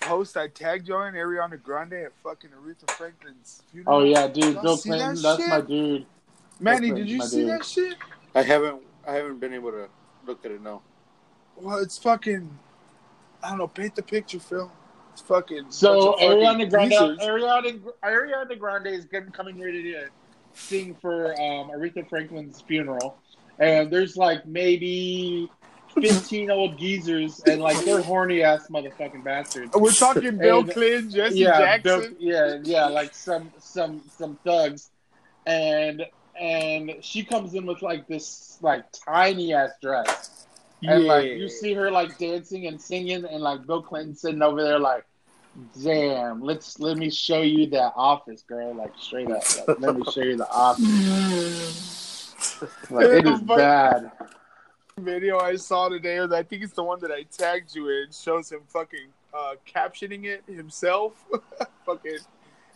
[0.00, 3.98] post I tagged you on Ariana Grande at fucking Aretha Franklin's funeral?
[3.98, 5.48] Oh yeah, dude, Bill see that Clinton, that's shit?
[5.48, 6.06] my dude.
[6.58, 7.48] Manny, That's did you see dude.
[7.50, 7.96] that shit?
[8.34, 8.82] I haven't.
[9.06, 9.88] I haven't been able to
[10.26, 10.82] look at it now.
[11.56, 12.50] Well, it's fucking.
[13.42, 13.68] I don't know.
[13.68, 14.70] Paint the picture, Phil.
[15.26, 15.66] Fucking.
[15.70, 17.20] So bunch of fucking Ariana Grande.
[17.20, 20.08] Ariana, Ariana Grande is getting, coming ready to
[20.54, 23.16] sing for um, Aretha Franklin's funeral,
[23.58, 25.48] and there's like maybe
[25.94, 29.70] fifteen old geezers, and like they're horny ass motherfucking bastards.
[29.74, 34.90] We're talking Bill And- Clinton, Jesse yeah, Bill- yeah, yeah, like some some some thugs,
[35.46, 36.04] and
[36.40, 40.46] and she comes in with like this like tiny ass dress.
[40.82, 44.62] And like you see her like dancing and singing, and like Bill Clinton sitting over
[44.62, 45.04] there like,
[45.82, 50.02] "Damn, let's let me show you that office, girl." Like straight up, like, let me
[50.12, 52.34] show you the office.
[52.90, 54.12] Like it is bad.
[54.98, 58.12] video I saw today, or I think it's the one that I tagged you in,
[58.12, 61.24] shows him fucking uh, captioning it himself.
[61.86, 62.18] fucking,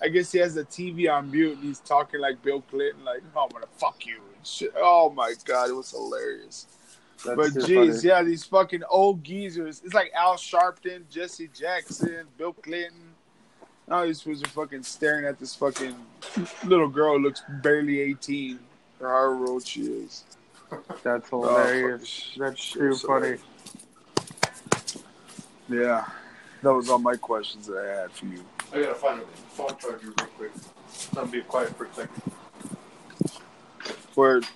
[0.02, 3.22] I guess he has the TV on mute and he's talking like Bill Clinton, like,
[3.37, 4.72] "Oh, I'm gonna fuck you." And shit.
[4.76, 6.66] Oh my god, it was hilarious.
[7.24, 8.08] That's But geez, funny.
[8.08, 9.80] yeah, these fucking old geezers.
[9.84, 13.00] It's like Al Sharpton, Jesse Jackson, Bill Clinton.
[13.90, 15.94] All these fools are fucking staring at this fucking
[16.64, 18.58] little girl who looks barely 18
[19.00, 20.24] or however old she is.
[21.02, 22.22] That's Oh, hilarious.
[22.34, 23.37] fucking That's shit, too so funny.
[25.68, 26.06] Yeah.
[26.62, 28.42] That was all my questions that I had for you.
[28.72, 30.50] I gotta find a phone charger real quick.
[31.10, 32.22] I'm gonna be quiet for a second.
[34.16, 34.46] Word.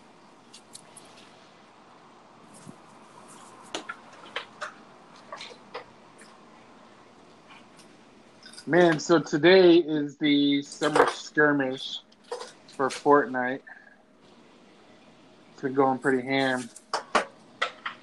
[8.69, 12.01] Man, so today is the summer skirmish
[12.77, 13.61] for Fortnite.
[15.55, 16.69] It's been going pretty ham.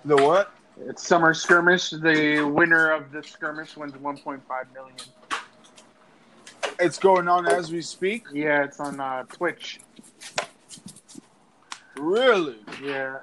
[0.06, 0.52] The what?
[0.88, 1.92] It's summer skirmish.
[1.92, 4.42] The winner of the skirmish wins 1.5
[4.74, 4.96] million.
[6.80, 8.26] It's going on as we speak.
[8.34, 9.82] Yeah, it's on uh, Twitch.
[11.96, 12.58] Really?
[12.84, 13.20] Yeah.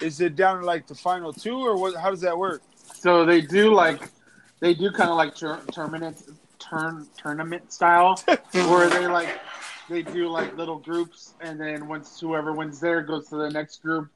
[0.00, 1.94] Is it down to like the final two, or what?
[1.94, 2.62] How does that work?
[2.74, 4.10] So they do like
[4.58, 6.20] they do kind of like tur- tournament
[6.78, 8.16] turn tournament style
[8.52, 9.40] where they like
[9.88, 13.82] they do like little groups and then once whoever wins there goes to the next
[13.82, 14.08] group,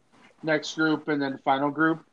[0.43, 2.05] next group and then final group.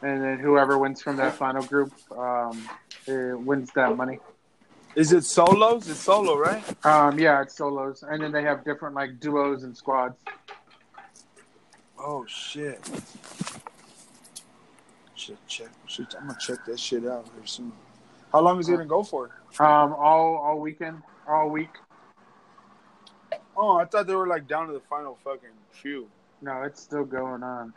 [0.00, 2.68] And then whoever wins from that final group um,
[3.08, 4.20] eh, wins that money.
[4.94, 5.88] Is it solos?
[5.88, 6.62] It's solo, right?
[6.86, 10.16] Um, yeah, it's solos, and then they have different like duos and squads.
[11.98, 12.80] Oh shit!
[15.14, 15.68] Should check.
[15.86, 17.72] Should, I'm gonna check that shit out here soon.
[18.32, 19.30] How long is it gonna go for?
[19.58, 21.70] Um, all all weekend, all week.
[23.56, 26.08] Oh, I thought they were like down to the final fucking few.
[26.40, 27.72] No, it's still going on.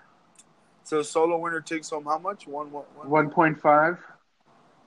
[0.83, 2.47] So solo winner takes home how much?
[2.47, 3.09] One, one, one.
[3.09, 3.97] One point five.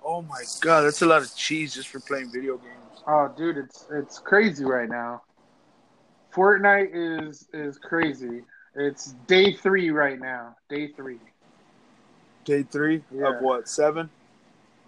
[0.05, 3.03] Oh my god, that's a lot of cheese just for playing video games.
[3.07, 5.22] Oh, dude, it's it's crazy right now.
[6.35, 8.42] Fortnite is is crazy.
[8.74, 10.57] It's day three right now.
[10.68, 11.20] Day three.
[12.44, 13.37] Day three Yeah.
[13.37, 13.68] of what?
[13.68, 14.11] Seven?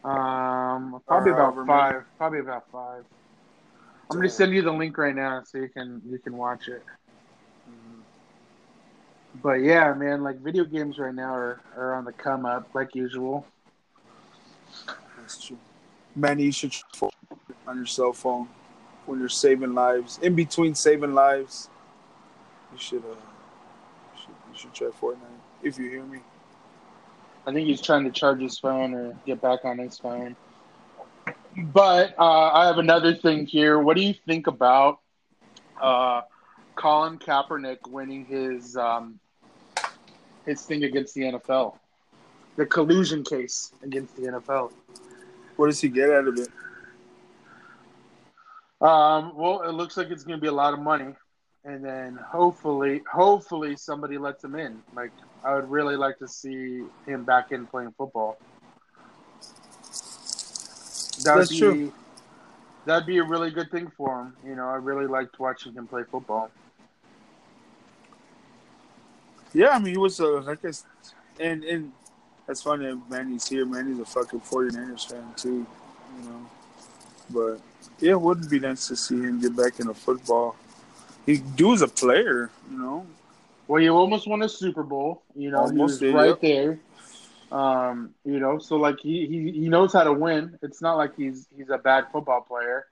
[0.06, 2.04] Um, probably about five.
[2.16, 3.04] Probably about five.
[4.08, 6.82] I'm gonna send you the link right now so you can you can watch it.
[9.42, 12.94] But yeah, man, like video games right now are, are on the come up like
[12.94, 13.44] usual.
[15.18, 15.58] That's true.
[16.14, 16.72] Man, you should
[17.66, 18.48] on your cell phone
[19.06, 20.20] when you're saving lives.
[20.22, 21.68] In between saving lives,
[22.72, 25.40] you should uh, you should, you should try Fortnite.
[25.64, 26.20] If you hear me.
[27.46, 30.34] I think he's trying to charge his phone or get back on his phone.
[31.56, 33.78] But uh, I have another thing here.
[33.78, 34.98] What do you think about
[35.80, 36.22] uh,
[36.74, 39.20] Colin Kaepernick winning his um,
[40.44, 41.78] his thing against the NFL,
[42.56, 44.72] the collusion case against the NFL?
[45.56, 46.48] What does he get out of it?
[48.80, 51.14] Um, well, it looks like it's going to be a lot of money,
[51.64, 54.82] and then hopefully, hopefully somebody lets him in.
[54.94, 55.12] Like
[55.44, 58.38] I would really like to see him back in playing football.
[61.24, 61.92] That That's be, true.
[62.84, 64.36] That'd be a really good thing for him.
[64.44, 66.50] You know, I really liked watching him play football.
[69.52, 70.72] Yeah, I mean, he was uh, like I,
[71.40, 71.92] and and
[72.46, 73.00] that's funny.
[73.08, 73.64] Manny's here.
[73.64, 75.66] Manny's a fucking 49ers fan too,
[76.18, 76.50] you know.
[77.30, 77.60] But
[77.98, 80.56] yeah, it wouldn't be nice to see him get back into football.
[81.24, 83.06] He do as a player, you know.
[83.68, 85.22] Well, you almost won a Super Bowl.
[85.34, 86.40] You know, he Almost was did, right yep.
[86.40, 86.80] there.
[87.52, 90.58] Um, you know, so like he, he he knows how to win.
[90.62, 92.86] It's not like he's he's a bad football player.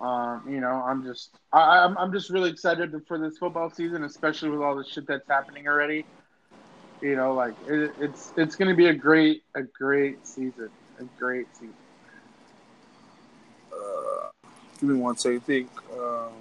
[0.00, 4.04] Um, you know, I'm just I, I'm I'm just really excited for this football season,
[4.04, 6.04] especially with all the shit that's happening already.
[7.00, 10.68] You know, like it, it's it's going to be a great a great season,
[11.00, 11.74] a great season.
[13.72, 14.28] Uh,
[14.80, 15.38] give me one second.
[15.38, 16.32] I think um,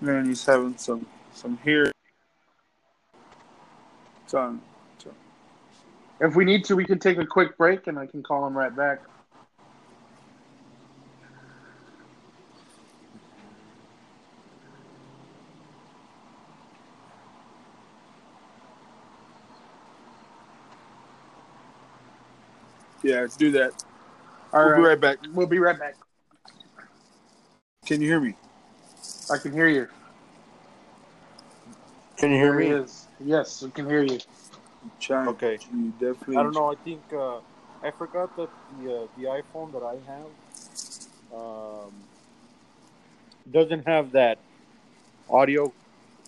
[0.00, 1.90] Manny's having some some here.
[4.24, 4.60] It's on.
[6.22, 8.56] If we need to, we can take a quick break, and I can call him
[8.56, 9.00] right back.
[23.02, 23.84] Yeah, do that.
[24.52, 25.18] All we'll right, be right back.
[25.32, 25.96] we'll be right back.
[27.84, 28.36] Can you hear me?
[29.28, 29.88] I can hear you.
[32.22, 32.84] Can you hear There me?
[32.84, 33.08] is.
[33.18, 34.20] Yes, we can hear you.
[35.00, 35.26] Chime.
[35.30, 35.58] Okay.
[35.74, 36.36] You definitely.
[36.36, 36.70] I don't know.
[36.70, 37.38] I think uh,
[37.82, 41.92] I forgot that the uh, the iPhone that I have um,
[43.50, 44.38] doesn't have that
[45.28, 45.72] audio,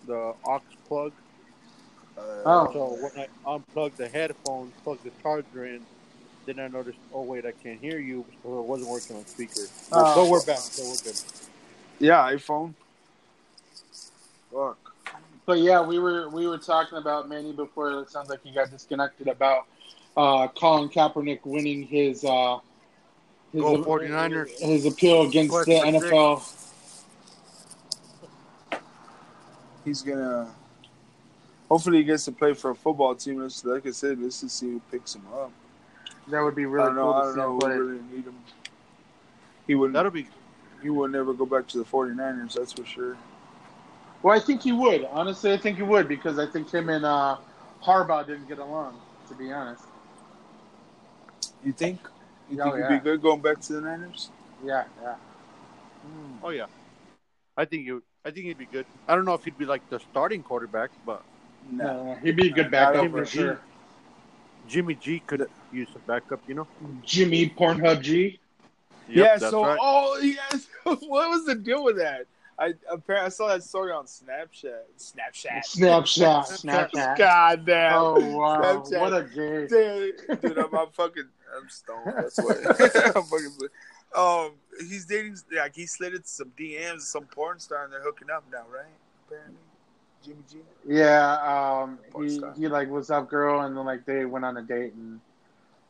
[0.09, 1.13] the aux plug.
[2.19, 2.73] Uh, Oh.
[2.73, 5.81] So when I unplug the headphones, plug the charger in,
[6.45, 9.61] then I noticed, oh wait, I can't hear you, so it wasn't working on speaker.
[9.93, 10.15] Oh.
[10.17, 10.59] So we're back.
[10.59, 11.21] So we're good.
[12.01, 12.75] Yeah, iPhone.
[14.53, 14.94] Fuck.
[15.47, 17.91] But yeah, we were we were talking about Manny before.
[18.01, 19.67] It sounds like he got disconnected about
[20.17, 22.59] uh, Colin Kaepernick winning his uh,
[23.53, 24.59] his, Go 49ers.
[24.59, 26.61] his appeal against Quest the for NFL.
[29.85, 30.51] He's gonna.
[31.69, 33.41] Hopefully, he gets to play for a football team.
[33.41, 35.51] Let's, like I said, let's just see who picks him up.
[36.29, 37.03] That would be I really don't know.
[37.13, 37.77] cool I to don't see know him who play.
[37.77, 38.35] really need him.
[39.67, 39.95] He wouldn't.
[39.95, 40.27] That'll be
[40.83, 42.55] He would never go back to the 49ers.
[42.55, 43.17] That's for sure.
[44.25, 45.05] Well, I think he would.
[45.13, 47.37] Honestly, I think he would because I think him and uh,
[47.85, 48.99] Harbaugh didn't get along.
[49.29, 49.85] To be honest,
[51.63, 52.01] You think?
[52.51, 52.89] You Oh, think yeah.
[52.89, 54.31] he'd be good going back to the Niners?
[54.65, 55.15] yeah, yeah.
[56.43, 56.67] Oh yeah,
[57.57, 58.03] I think you.
[58.25, 58.87] I think he'd be good.
[59.07, 61.23] I don't know if he'd be like the starting quarterback, but
[61.71, 61.85] No.
[61.85, 63.61] No, no, he'd be a good backup not for over sure.
[64.69, 66.41] Jimmy G could use a backup.
[66.49, 66.67] You know.
[67.03, 68.39] Jimmy Pornhub G.
[69.09, 69.37] Yep, yeah.
[69.37, 69.79] that's So, right.
[69.81, 70.67] oh yes.
[70.85, 72.27] what was the deal with that?
[72.59, 74.83] I apparently I saw that story on Snapchat.
[74.99, 75.65] Snapchat.
[75.65, 76.45] Snapchat,
[76.93, 77.19] Snapchat.
[77.19, 77.93] God damn.
[77.95, 79.01] Oh wow, Snapchat.
[79.01, 79.67] what a gay.
[79.67, 82.13] Dude, dude, I'm, I'm fucking, I'm stoned.
[82.17, 82.55] That's why.
[83.17, 83.69] I'm fucking.
[84.17, 85.37] Um, he's dating.
[85.53, 88.85] Like he slid into some DMs, some porn star, and they're hooking up now, right?
[89.27, 89.57] Apparently,
[90.25, 90.59] Jimmy G.
[90.87, 91.33] Yeah,
[91.83, 92.55] um, Porn he star.
[92.57, 95.21] he like, "What's up, girl?" And then like they went on a date and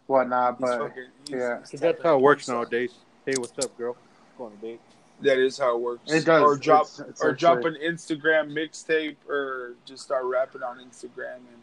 [0.06, 0.56] whatnot.
[0.58, 1.58] He's But fucking, he's, yeah.
[1.70, 2.94] he's that's how it works nowadays.
[3.26, 3.96] Hey, what's up, girl?
[4.38, 4.80] Go on a date.
[5.20, 6.12] That is how it works.
[6.12, 6.42] it does.
[6.42, 10.78] Or drop, It's- it's or actually- drop an Instagram mixtape, or just start rapping on
[10.78, 11.62] Instagram, and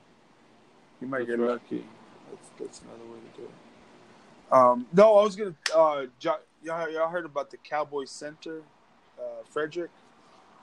[1.02, 1.50] you might That's get right.
[1.52, 1.86] lucky.
[2.32, 4.54] That's that's another way to do it.
[4.54, 5.54] Um, no, I was gonna.
[5.76, 8.62] Uh, jo- y'all, y'all heard about the Cowboy Center,
[9.20, 9.92] uh, Frederick?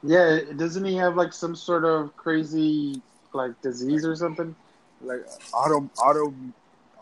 [0.03, 4.55] Yeah, doesn't he have like some sort of crazy like disease or something?
[5.03, 6.35] like auto auto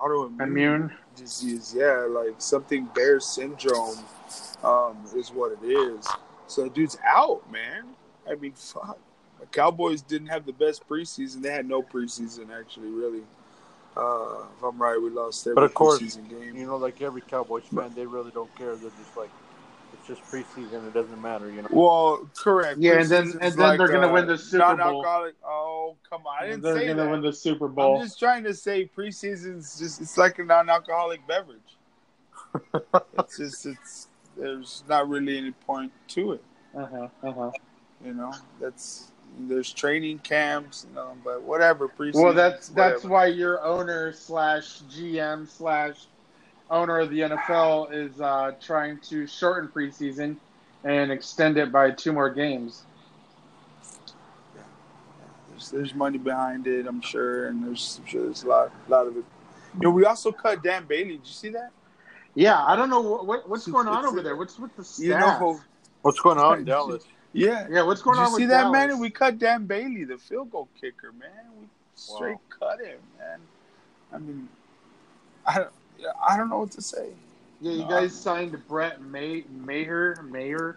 [0.01, 0.93] autoimmune Immune.
[1.15, 1.73] disease.
[1.75, 3.97] Yeah, like something Barré syndrome
[4.63, 6.07] um, is what it is.
[6.47, 7.85] So the dude's out, man.
[8.31, 8.99] I mean, fuck.
[9.41, 11.43] The Cowboys didn't have the best preseason.
[11.43, 13.23] They had no preseason, actually, really.
[13.97, 16.57] Uh, if I'm right, we lost every But of course, preseason game.
[16.57, 18.77] You know, like every Cowboys fan, they really don't care.
[18.77, 19.31] They're just like,
[19.93, 20.87] it's just preseason.
[20.87, 21.51] It doesn't matter.
[21.51, 21.69] You know.
[21.71, 22.79] well, correct.
[22.79, 25.05] Yeah, and then- and then they're gonna uh, win the Super Bowl.
[25.45, 26.37] Oh, come on!
[26.43, 27.11] I didn't They're say gonna that.
[27.11, 27.97] win the Super Bowl.
[27.97, 31.61] I'm just trying to say preseason's just it's like a non-alcoholic beverage.
[33.19, 34.06] it's just it's
[34.37, 36.45] there's not really any point to it,
[36.75, 37.09] Uh huh.
[37.23, 37.51] Uh huh.
[38.05, 38.33] you know.
[38.61, 42.23] That's there's training camps, you know, but whatever preseason.
[42.23, 43.09] Well, that's that's whatever.
[43.09, 46.07] why your owner slash GM slash
[46.71, 50.37] owner of the NFL is uh, trying to shorten preseason
[50.85, 52.85] and extend it by two more games.
[54.55, 54.63] Yeah.
[55.51, 58.91] There's, there's money behind it, I'm sure, and there's I'm sure there's a lot a
[58.91, 59.25] lot of it.
[59.75, 61.17] You know, we also cut Dan Bailey.
[61.19, 61.71] Did you see that?
[62.37, 64.37] Yeah, I don't know what, what what's going on over there.
[64.37, 65.05] What's with the staff?
[65.05, 65.59] You know,
[66.03, 67.03] What's going on in Dallas?
[67.33, 67.67] yeah.
[67.69, 68.73] yeah, what's going Did you on with see that, Dallas?
[68.89, 68.99] man?
[69.01, 71.31] We cut Dan Bailey, the field goal kicker, man.
[71.59, 73.41] We straight cut him, man.
[74.13, 74.49] I mean,
[75.47, 75.71] I don't,
[76.29, 77.09] I don't know what to say.
[77.61, 80.77] yeah, you guys signed Brett May Mayer Mayer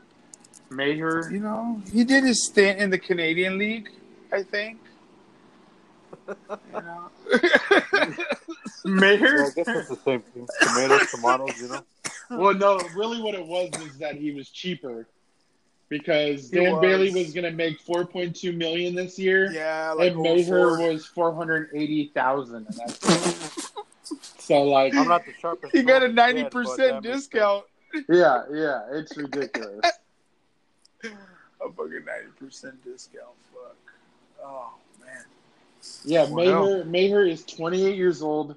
[0.71, 1.29] Mayer.
[1.29, 3.89] You know, he did his stint in the Canadian League,
[4.31, 4.79] I think.
[6.73, 7.09] You know,
[8.85, 9.37] Mayer.
[9.37, 10.47] Yeah, I guess it's the same thing.
[10.61, 11.61] Tomatoes, tomatoes.
[11.61, 11.81] You know.
[12.31, 15.07] Well, no, really, what it was is that he was cheaper
[15.89, 16.81] because He Dan was.
[16.81, 20.77] Bailey was going to make four point two million this year, yeah, like and Maher
[20.77, 20.91] 04.
[20.91, 22.67] was four hundred eighty thousand.
[24.37, 25.75] So, like, I'm not the sharpest.
[25.75, 27.65] He got a tool in the ninety shed, but percent discount.
[28.09, 29.81] yeah, yeah, it's ridiculous.
[31.03, 33.35] A fucking ninety percent discount.
[33.53, 33.75] Fuck.
[34.43, 35.23] Oh man.
[36.05, 38.55] Yeah, Well, Maher Maher is twenty eight years old.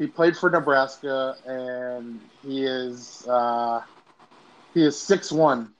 [0.00, 3.82] He played for Nebraska, and he is uh,
[4.72, 5.74] he is six one.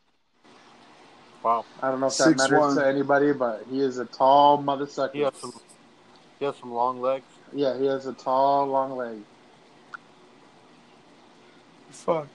[1.43, 1.65] Wow.
[1.83, 2.37] I don't know if that 6'1".
[2.37, 5.17] matters to anybody, but he is a tall mother sucker.
[5.17, 5.55] He has some.
[6.39, 7.25] He has some long legs.
[7.55, 9.21] Yeah, he has a tall, long leg.
[11.89, 12.29] Fuck.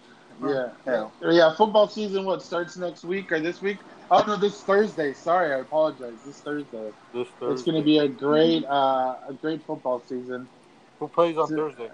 [0.43, 1.09] Yeah, Yeah.
[1.21, 1.55] yeah.
[1.55, 3.77] Football season what starts next week or this week?
[4.09, 5.13] Oh no, this Thursday.
[5.13, 6.15] Sorry, I apologize.
[6.25, 6.91] This Thursday.
[7.13, 7.53] This Thursday.
[7.53, 10.47] It's going to be a great, uh, a great football season.
[10.99, 11.91] Who plays on So- Thursday?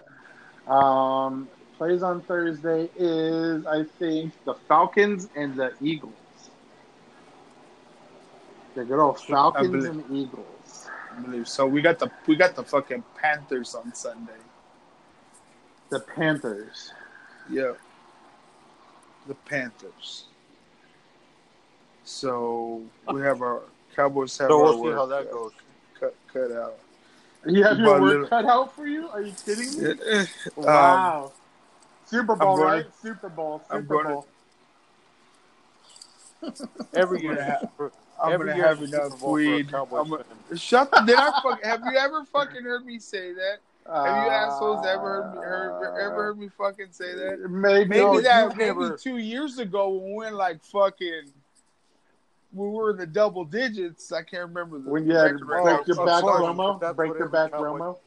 [0.68, 6.14] Um, plays on Thursday is I think the Falcons and the Eagles.
[8.76, 10.90] The good old Falcons believe- and Eagles.
[11.12, 11.66] I believe so.
[11.68, 14.32] We got the we got the fucking Panthers on Sunday.
[15.90, 16.94] The Panthers.
[17.50, 17.74] Yeah.
[19.28, 20.26] The Panthers.
[22.06, 23.62] So we have our
[23.96, 25.52] Cowboys have So our we'll see work how that goes.
[26.00, 26.78] Cut cut out.
[27.46, 29.08] You have You your work little- cut out for you?
[29.10, 29.90] Are you kidding me?
[30.20, 31.32] Um, Wow.
[32.06, 32.86] Super Bowl, going right?
[33.02, 33.62] Super Bowl.
[33.72, 34.28] Super going to- Bowl.
[36.94, 37.70] Every year, have-
[38.22, 39.72] I'm Every gonna year have is a Super enough Bowl for a weed.
[39.72, 40.24] Gonna-
[40.56, 41.02] Shut the.
[41.02, 43.58] Did I fuck, have you ever fucking heard me say that?
[43.88, 47.40] Have you assholes ever heard me heard, ever heard me fucking say that?
[47.50, 51.32] Maybe, Maybe No, that you've maybe never- two years ago when we went like fucking
[52.54, 54.12] we were in the double digits.
[54.12, 55.96] I can't remember the when you had record right break now.
[55.96, 56.44] your back sorry.
[56.44, 57.98] Romo, break your back Romo.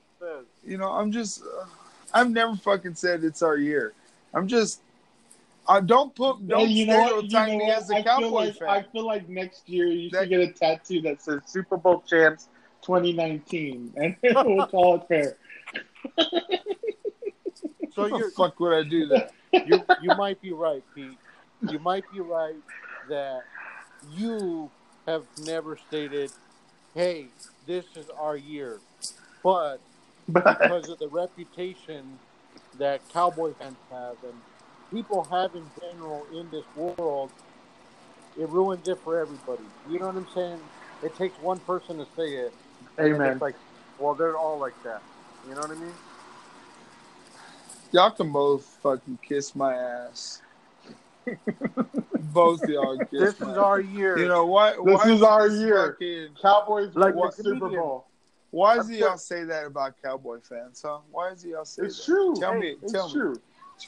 [0.66, 1.66] You know, I'm just uh,
[2.12, 3.92] I've never fucking said it's our year.
[4.32, 4.80] I'm just
[5.68, 7.24] I don't put don't Hey, you know what?
[7.24, 7.78] You stereotype know me what?
[7.78, 8.68] as a I Cowboy feel like fan.
[8.68, 12.02] I feel like next year you That- should get a tattoo that says Super Bowl
[12.06, 12.48] champs
[12.82, 15.36] 2019, and we'll call it fair.
[17.94, 19.30] So How the you're, fuck would I do that?
[19.52, 21.16] you you might be right, Pete.
[21.70, 22.56] You might be right
[23.08, 23.42] that
[24.12, 24.70] you
[25.06, 26.32] have never stated,
[26.94, 27.26] "Hey,
[27.66, 28.80] this is our year,"
[29.42, 29.80] but
[30.28, 32.18] But because of the reputation
[32.78, 34.34] that Cowboy fans have and
[34.92, 37.30] people have in general in this world,
[38.38, 39.64] it ruins it for everybody.
[39.90, 40.60] You know what I'm saying?
[41.02, 42.52] It takes one person to say it.
[42.98, 43.32] Amen.
[43.32, 43.54] It's like,
[43.98, 45.02] well, they're all like that.
[45.48, 45.92] You know what I mean?
[47.92, 50.40] Y'all can both fucking kiss my ass.
[52.32, 53.58] both y'all kiss This my is ass.
[53.58, 54.18] our year.
[54.18, 54.76] You know what?
[54.84, 55.92] This why is our this year.
[55.92, 57.80] fucking- Cowboys Like win the the Super comedian.
[57.80, 58.06] Bowl.
[58.50, 60.98] why Of does y'all say that about Cowboy fans, huh?
[61.10, 62.04] Why does y'all say It's that?
[62.04, 62.34] true.
[62.36, 62.76] Tell Hey, me.
[62.82, 63.34] it's Tell true.
[63.34, 63.38] me.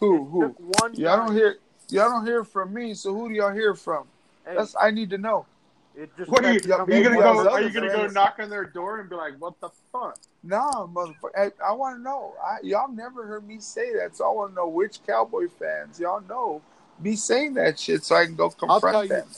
[0.01, 0.25] Who?
[0.25, 0.41] Who?
[0.59, 1.27] One Y'all guy.
[1.27, 1.57] don't hear.
[1.89, 2.95] Y'all don't hear from me.
[2.95, 4.07] So who do y'all hear from?
[4.45, 5.47] Hey, That's I need to know.
[5.95, 7.49] it just What are you, Yeah, are you gonna go?
[7.49, 10.19] Are you gonna go knock on their door and be like, "What the fuck"?
[10.43, 11.31] Nah, motherfucker.
[11.37, 12.35] I, I want to know.
[12.45, 15.99] I, y'all never heard me say that, so I want to know which Cowboy fans
[16.01, 16.61] y'all know
[17.03, 19.09] be saying that shit, so I can go I'll confront tell you.
[19.09, 19.29] them.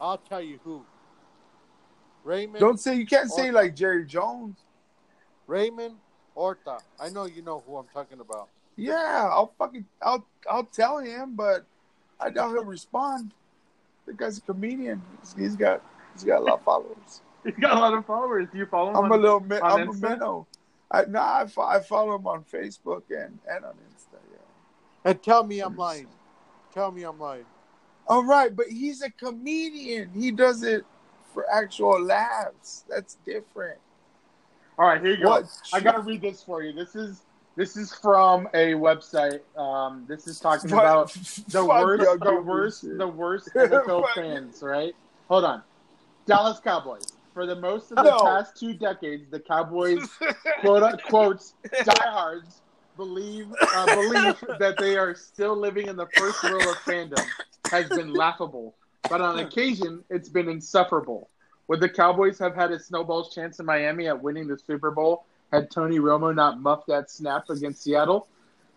[0.00, 0.84] I'll tell you who.
[2.24, 2.60] Raymond.
[2.60, 4.58] Don't say you can't say like Jerry Jones.
[5.46, 5.94] Raymond
[6.34, 6.78] Orta.
[7.00, 8.48] I know you know who I'm talking about.
[8.76, 11.64] Yeah, I'll fucking I'll I'll tell him, but
[12.20, 13.32] I doubt he'll respond.
[14.06, 15.02] The guy's a comedian.
[15.20, 15.82] He's, he's got
[16.14, 17.20] he's got a lot of followers.
[17.46, 18.48] He's got a lot of followers.
[18.52, 18.96] Do you follow him?
[18.96, 20.00] I'm a little mi- on I'm a Insta?
[20.10, 20.46] minnow.
[20.90, 24.18] I no, I, fo- I follow him on Facebook and and on Insta.
[24.32, 24.38] Yeah.
[25.10, 26.08] And tell me I'm lying.
[26.76, 27.46] Tell me I'm lying.
[28.06, 30.10] All right, but he's a comedian.
[30.14, 30.84] He does it
[31.32, 32.84] for actual laughs.
[32.86, 33.78] That's different.
[34.78, 35.30] All right, here you go.
[35.30, 35.44] What?
[35.72, 36.74] I gotta read this for you.
[36.74, 37.22] This is
[37.56, 39.40] this is from a website.
[39.58, 41.12] Um, this is talking Fuck- about
[41.48, 42.98] the worst, the worst, shit.
[42.98, 44.62] the worst NFL fans.
[44.62, 44.94] Right?
[45.28, 45.62] Hold on.
[46.26, 47.06] Dallas Cowboys.
[47.32, 48.18] For the most of the No.
[48.18, 50.06] past two decades, the Cowboys
[50.60, 51.42] quote unquote
[51.84, 52.60] diehards
[52.96, 57.24] believe uh, believe that they are still living in the first row of fandom
[57.70, 58.74] has been laughable,
[59.08, 61.28] but on occasion it's been insufferable.
[61.68, 65.24] Would the Cowboys have had a snowball's chance in Miami at winning the Super Bowl
[65.52, 68.28] had Tony Romo not muffed that snap against Seattle?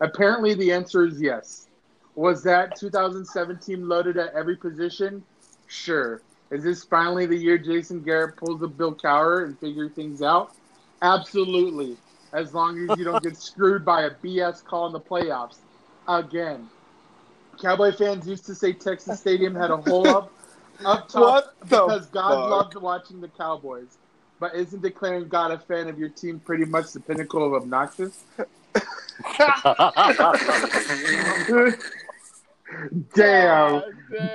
[0.02, 1.68] Apparently, the answer is yes.
[2.16, 5.24] Was that 2017 loaded at every position?
[5.68, 6.22] Sure.
[6.52, 10.56] Is this finally the year Jason Garrett pulls a Bill Cowher and figure things out?
[11.02, 11.96] Absolutely.
[12.32, 15.58] As long as you don't get screwed by a BS call in the playoffs.
[16.08, 16.70] Again.
[17.62, 20.32] Cowboy fans used to say Texas Stadium had a hole up
[20.86, 22.50] up top because God fuck?
[22.50, 23.98] loved watching the Cowboys.
[24.40, 28.24] But isn't declaring God a fan of your team pretty much the pinnacle of obnoxious?
[33.14, 33.84] Damn.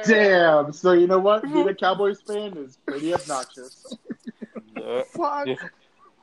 [0.04, 0.72] Damn.
[0.72, 1.42] So you know what?
[1.42, 3.96] Being a Cowboys fan is pretty obnoxious.
[5.12, 5.46] Fuck.
[5.46, 5.54] Yeah.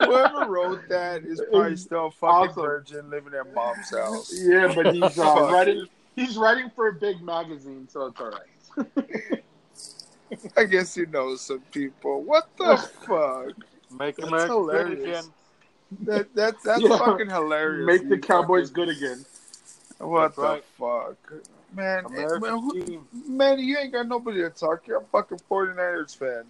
[0.06, 2.64] Whoever wrote that is probably still a fucking Awesome.
[2.64, 4.34] virgin living at mom's house.
[4.42, 5.86] Yeah, but he's uh, writing.
[6.16, 9.42] He's writing for a big magazine, so it's all right.
[10.58, 12.24] I guess he knows some people.
[12.24, 13.54] What the fuck?
[13.98, 15.04] Make That's America great hilarious.
[15.26, 15.34] again.
[16.04, 16.98] That that that's Yeah.
[16.98, 17.86] fucking hilarious.
[17.86, 19.26] Make the Cowboys fucking- good again.
[20.00, 20.64] What That's the right.
[21.18, 21.34] fuck,
[21.76, 22.06] man?
[22.10, 24.88] Man, who, man, you ain't got nobody to talk.
[24.88, 26.46] You're a fucking 49ers fan.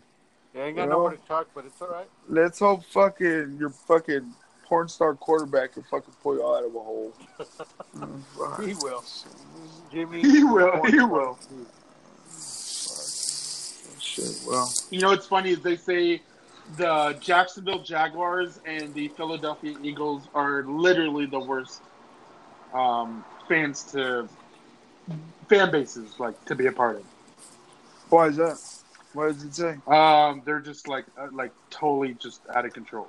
[0.54, 1.04] You ain't got You no know?
[1.04, 2.08] one to talk, but it's all right.
[2.28, 4.34] Let's hope fucking your fucking
[4.66, 7.14] porn star quarterback can fucking pull you out of a hole.
[8.66, 9.04] He will.
[9.92, 10.22] Jimmy.
[10.22, 10.84] He will.
[10.86, 11.38] He will.
[14.00, 16.22] Shit, well, You know what's funny is they say
[16.78, 21.82] the Jacksonville Jaguars and the Philadelphia Eagles are literally the worst
[22.74, 24.28] um, fans to
[25.49, 27.04] fan bases like to be a part of.
[28.10, 28.58] why is that?
[29.14, 29.78] What does it say?
[29.88, 33.07] Um, they're just like uh, like totally just out of control.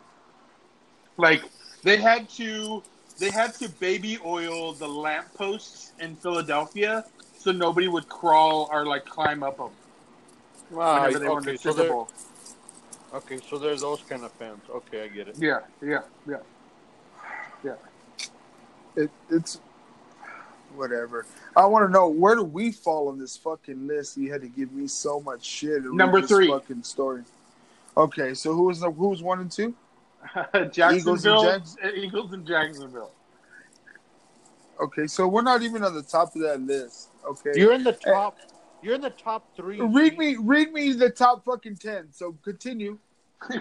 [1.16, 1.42] Like
[1.82, 2.82] they had to
[3.18, 7.04] they had to baby oil the lampposts in Philadelphia
[7.38, 9.70] so nobody would crawl or like climb up them
[10.76, 12.08] Ah, whenever they won okay, the so Super they're, Bowl.
[13.14, 14.62] okay, so they're those kind of fans.
[14.70, 15.36] Okay, I get it.
[15.38, 16.36] Yeah, yeah, yeah.
[18.96, 19.60] It, it's
[20.76, 21.26] whatever.
[21.56, 24.16] I want to know where do we fall on this fucking list?
[24.16, 25.84] You had to give me so much shit.
[25.84, 26.48] Number three.
[26.48, 27.22] fucking story.
[27.96, 29.74] Okay, so who was the who was one and two?
[30.72, 31.76] Jacksonville, Jets?
[31.82, 33.10] Eh, Eagles and Jacksonville.
[34.80, 37.08] Okay, so we're not even on the top of that list.
[37.28, 38.38] Okay, You're in the eh, top.
[38.82, 39.80] You're in the top three.
[39.80, 42.08] read me read me the top fucking ten.
[42.12, 42.98] So continue.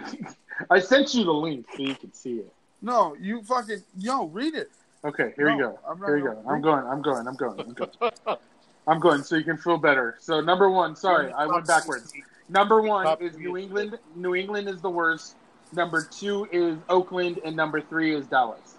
[0.69, 2.53] I sent you the link so you can see it.
[2.81, 4.71] No, you fucking yo read it.
[5.03, 5.79] Okay, here No, you go.
[5.87, 6.49] I'm Here you gonna go.
[6.49, 6.85] I'm going.
[6.85, 7.27] I'm going.
[7.27, 7.59] I'm going.
[7.59, 8.37] I'm going.
[8.87, 10.17] I'm going so you can feel better.
[10.19, 12.13] So number one, sorry, I went backwards.
[12.49, 13.97] Number one is New England.
[14.15, 15.35] New England is the worst.
[15.73, 18.75] Number two is Oakland, and number three is Dallas.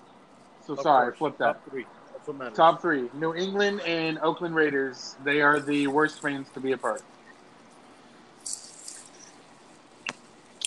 [0.66, 1.44] So Of sorry, course, flipped that.
[1.54, 1.86] Top three.
[2.12, 2.56] That's what matters.
[2.56, 5.16] Top three: New England and Oakland Raiders.
[5.24, 7.02] They are the worst fans to be a part.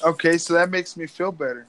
[0.03, 1.65] Okay, so that makes me feel better.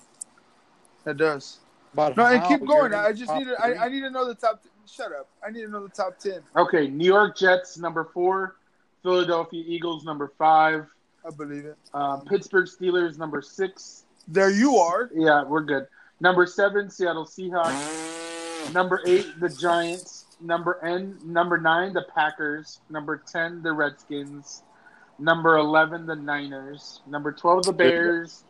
[1.04, 1.58] That does.
[1.96, 2.92] But No, and keep going.
[2.94, 3.56] I just need to.
[3.58, 4.62] I, I need to know the top.
[4.86, 5.28] Shut up.
[5.44, 6.40] I need to know the top ten.
[6.54, 8.56] Okay, New York Jets number four,
[9.02, 10.86] Philadelphia Eagles number five,
[11.26, 11.76] I believe it.
[11.92, 14.04] um, Pittsburgh Steelers number six.
[14.28, 15.10] There you are.
[15.14, 15.86] Yeah, we're good.
[16.20, 18.72] Number seven, Seattle Seahawks.
[18.72, 20.24] Number eight, the Giants.
[20.40, 22.80] Number N, number nine, the Packers.
[22.90, 24.62] Number ten, the Redskins.
[25.18, 27.00] Number eleven, the Niners.
[27.06, 28.44] Number twelve, the Bears.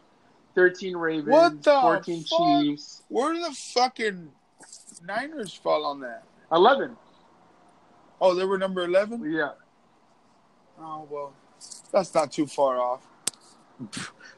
[0.57, 1.29] Thirteen Ravens.
[1.29, 2.63] What the Fourteen fuck?
[2.63, 3.03] Chiefs.
[3.09, 4.31] Where do the fucking
[5.07, 6.25] Niners fall on that?
[6.51, 6.97] Eleven.
[8.21, 9.31] Oh, they were number eleven.
[9.31, 9.51] Yeah.
[10.81, 11.35] Oh well,
[11.93, 13.07] that's not too far off.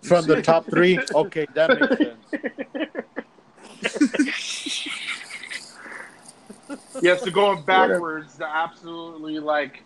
[0.03, 0.99] from the top three.
[1.14, 2.19] Okay, that makes sense.
[7.01, 9.85] Yeah, so going backwards, the absolutely like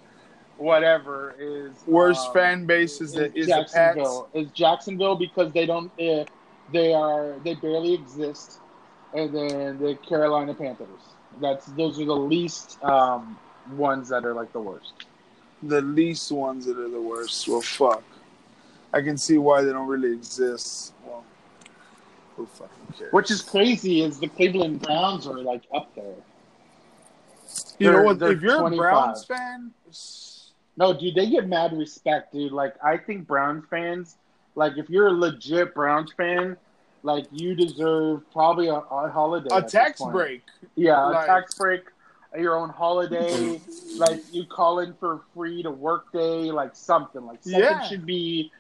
[0.59, 4.29] whatever is Worst um, fan base is the is the Jacksonville.
[4.35, 6.25] Is Jacksonville because they don't uh,
[6.73, 8.59] they are they barely exist,
[9.15, 10.89] and then the Carolina Panthers.
[11.41, 13.39] That's those are the least um,
[13.73, 14.93] ones that are like the worst.
[15.63, 17.49] The least ones that are the worst.
[17.49, 18.03] Well, fuck.
[18.93, 20.93] I can see why they don't really exist.
[21.07, 21.25] Well,
[22.37, 23.13] who fucking cares?
[23.13, 24.03] Which is crazy.
[24.03, 26.15] Is the Cleveland Browns are like up there?
[27.79, 28.23] you know they're- what?
[28.23, 28.73] If you're 25.
[28.73, 29.71] a Browns fan,
[30.77, 32.53] No, dude, they get mad respect, dude.
[32.53, 34.17] Like, I think Browns fans,
[34.55, 36.57] like, if you're a legit Browns fan,
[37.03, 39.49] like, you deserve probably a, a holiday.
[39.53, 40.43] a tax break.
[40.77, 41.83] Yeah, Like- a tax break,
[42.39, 43.61] your own holiday.
[43.97, 47.25] like, you call in for free to work day, like, something.
[47.27, 47.83] Like, something Yeah.
[47.83, 48.51] should be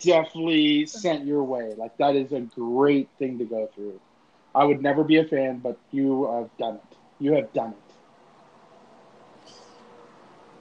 [0.00, 1.74] definitely sent your way.
[1.76, 4.00] Like, that is a great thing to go through.
[4.54, 6.96] I would never be a fan, but you have done it.
[7.20, 7.87] You have done it.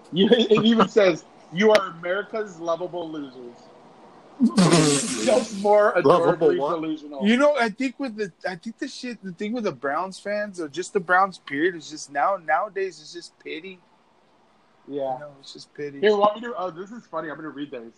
[0.13, 3.55] You, it even says you are America's lovable losers.
[5.25, 7.27] Just more Lovable adorably delusional.
[7.27, 10.19] You know, I think with the, I think the shit, the thing with the Browns
[10.19, 13.79] fans or just the Browns period is just now nowadays it's just pity.
[14.87, 15.13] yeah.
[15.15, 15.99] You know, it's just pity.
[16.01, 16.53] Here, want me to?
[16.55, 17.29] Oh, this is funny.
[17.29, 17.93] I'm going to read those.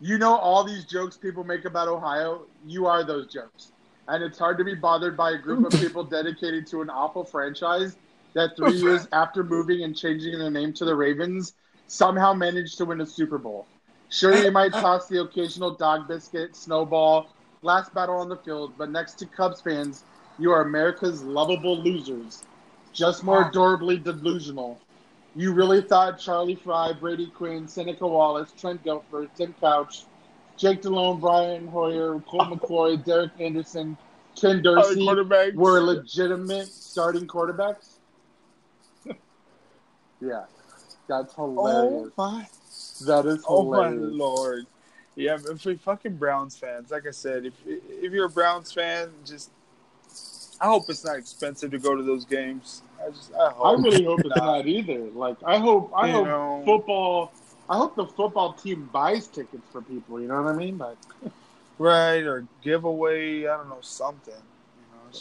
[0.00, 2.42] You know all these jokes people make about Ohio.
[2.64, 3.72] You are those jokes,
[4.06, 7.24] and it's hard to be bothered by a group of people dedicated to an awful
[7.24, 7.96] franchise
[8.36, 11.54] that three years after moving and changing their name to the Ravens
[11.86, 13.66] somehow managed to win a Super Bowl.
[14.10, 17.30] Sure, you might toss the occasional dog biscuit, snowball,
[17.62, 20.04] last battle on the field, but next to Cubs fans,
[20.38, 22.44] you are America's lovable losers,
[22.92, 24.78] just more adorably delusional.
[25.34, 30.04] You really thought Charlie Frye, Brady Quinn, Seneca Wallace, Trent Dilfer, Tim Couch,
[30.58, 33.96] Jake Delhomme, Brian Hoyer, Colt McCoy, Derek Anderson,
[34.38, 35.06] Ken Dorsey
[35.54, 37.95] were legitimate starting quarterbacks?
[40.20, 40.44] Yeah.
[41.08, 42.12] That's Oh hilarious.
[42.16, 42.46] my!
[43.06, 44.14] that is Oh my hilarious.
[44.14, 44.66] lord!
[45.14, 49.10] Yeah, if we fucking Browns fans, like I said, if if you're a Browns fan,
[49.24, 49.50] just
[50.60, 52.82] I hope it's not expensive to go to those games.
[53.04, 54.98] I just I I really hope it's not either.
[55.14, 56.62] Like I hope I You hope know.
[56.64, 57.32] football
[57.68, 60.78] I hope the football team buys tickets for people, you know what I mean?
[60.78, 60.98] Like
[61.78, 63.46] right or give away.
[63.46, 64.34] I don't know something.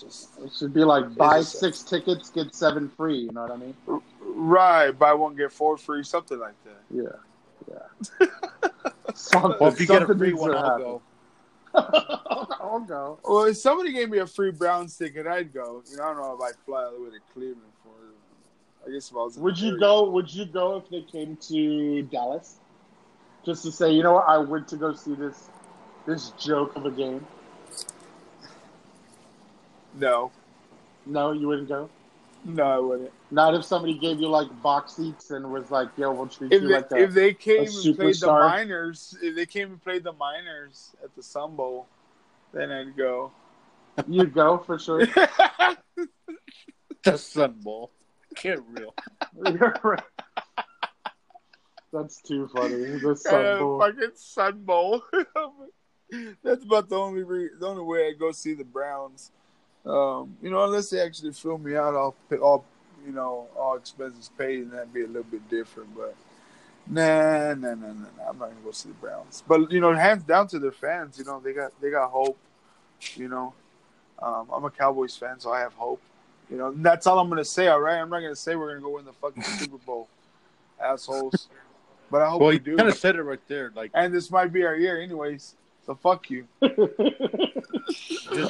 [0.01, 3.19] You know, it's just it should be like buy just- six tickets, get seven free,
[3.19, 3.75] you know what I mean?
[4.37, 4.91] right.
[4.91, 6.81] Buy one get four free, something like that.
[6.91, 7.03] Yeah.
[8.21, 8.27] Yeah.
[9.15, 10.81] something, Well, if you get a free one, I'll happen.
[10.81, 11.01] go.
[11.75, 13.19] I'll go.
[13.23, 15.83] Well, if somebody gave me a free Browns ticket, I'd go.
[15.89, 18.89] You know, I don't know if I'd fly all the way to Cleveland for it.
[18.89, 19.37] I guess if I was.
[19.37, 19.79] Would you area.
[19.79, 20.09] go?
[20.09, 22.55] Would you go if they came to Dallas,
[23.45, 25.49] just to say, you know what, I went to go see this
[26.05, 27.25] this joke of a game?
[29.97, 30.31] No,
[31.05, 31.89] No, you wouldn't go.
[32.43, 33.11] no, I wouldn't.
[33.31, 36.61] Not if somebody gave you like box seats and was like, "Yo, we'll treat If
[36.61, 38.39] you they, like a." if they came a and played the superstar.
[38.49, 41.87] minors, if they came and played the minors at the Sun Bowl,
[42.53, 43.31] then I'd go.
[44.07, 45.07] You'd go for sure.
[47.03, 47.91] The Sun Bowl.
[48.41, 48.93] Get real.
[49.45, 50.01] You're right.
[51.93, 52.97] That's too funny.
[52.99, 53.79] The Sun Uh, Bowl.
[53.79, 55.03] fucking Sun Bowl.
[56.43, 59.31] That's about the only re- the only way I go see the Browns.
[59.85, 62.65] Um, you know, unless they actually fill me out, I'll pay all
[63.05, 65.95] you know all expenses paid, and that'd be a little bit different.
[65.95, 66.15] But
[66.87, 68.29] nah, nah, nah, nah, nah.
[68.29, 69.43] I'm not gonna go see the Browns.
[69.47, 71.17] But you know, hands down to their fans.
[71.19, 72.37] You know, they got they got hope.
[73.15, 73.53] You know,
[74.19, 76.01] um, I'm a Cowboys fan, so I have hope.
[76.49, 77.67] You know, and that's all I'm gonna say.
[77.67, 80.07] All right, I'm not gonna say we're gonna go win the fucking Super Bowl,
[80.81, 81.47] assholes.
[82.11, 82.77] But I hope Well, we you do.
[82.77, 83.71] kind of said it right there.
[83.75, 85.55] Like, And this might be our year, anyways.
[85.85, 86.47] So fuck you.
[86.61, 86.71] just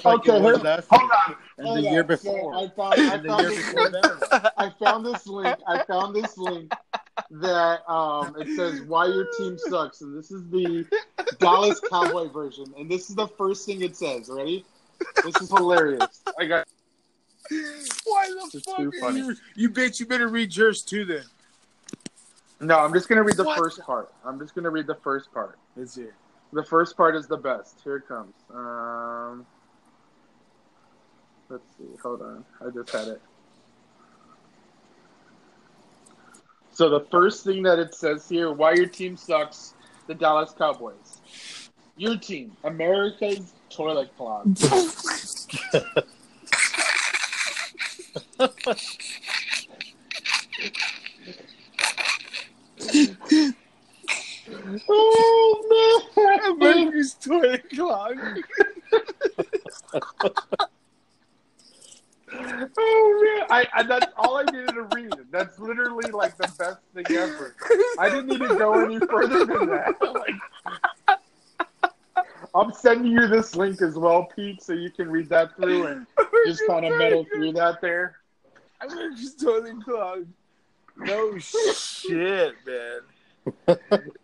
[0.05, 1.35] like Okay, it hold- last Hold on.
[1.57, 1.93] And hold the on.
[1.93, 2.55] year So before.
[2.55, 3.95] I found, I found this before link.
[4.57, 5.57] I found this link.
[5.67, 6.71] I found this link
[7.31, 10.85] that um, it says why your team sucks, and this is the
[11.39, 14.29] Dallas Cowboy version, and this is the first thing it says.
[14.29, 14.63] Ready?
[15.23, 16.21] This is hilarious.
[16.39, 16.65] I got.
[18.05, 19.35] Why the It's fuck are you?
[19.55, 21.23] You bitch, you better read yours too then.
[22.61, 23.57] No, I'm just gonna read the What?
[23.57, 24.13] first part.
[24.25, 25.57] I'm just gonna read the first part.
[25.75, 26.15] It's here.
[26.55, 27.81] The first part is the best.
[27.83, 28.33] Here it comes.
[28.49, 29.45] Um,
[31.49, 31.83] let's see.
[32.01, 32.45] Hold on.
[32.65, 33.21] I just had it.
[36.71, 39.73] So the first thing that it says here, why your team sucks,
[40.07, 41.19] the Dallas Cowboys.
[41.97, 44.57] Your team, America's toilet clog.
[57.27, 57.45] oh man!
[57.45, 58.17] America's toilet clog.
[62.77, 63.47] Oh man!
[63.49, 65.13] I, I that's all I needed to read.
[65.31, 67.55] That's literally like the best thing ever.
[67.99, 69.95] I didn't need to go any further than that.
[70.01, 71.19] Like,
[72.55, 76.07] I'm sending you this link as well, Pete, so you can read that through and
[76.45, 78.17] just kind of meddle through that there.
[78.81, 80.27] America's totally clogged.
[80.97, 83.01] No shit, man.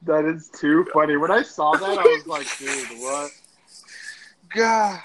[0.04, 1.16] That is too funny.
[1.16, 3.32] When I saw that, I was like, dude, what?
[4.54, 5.00] God,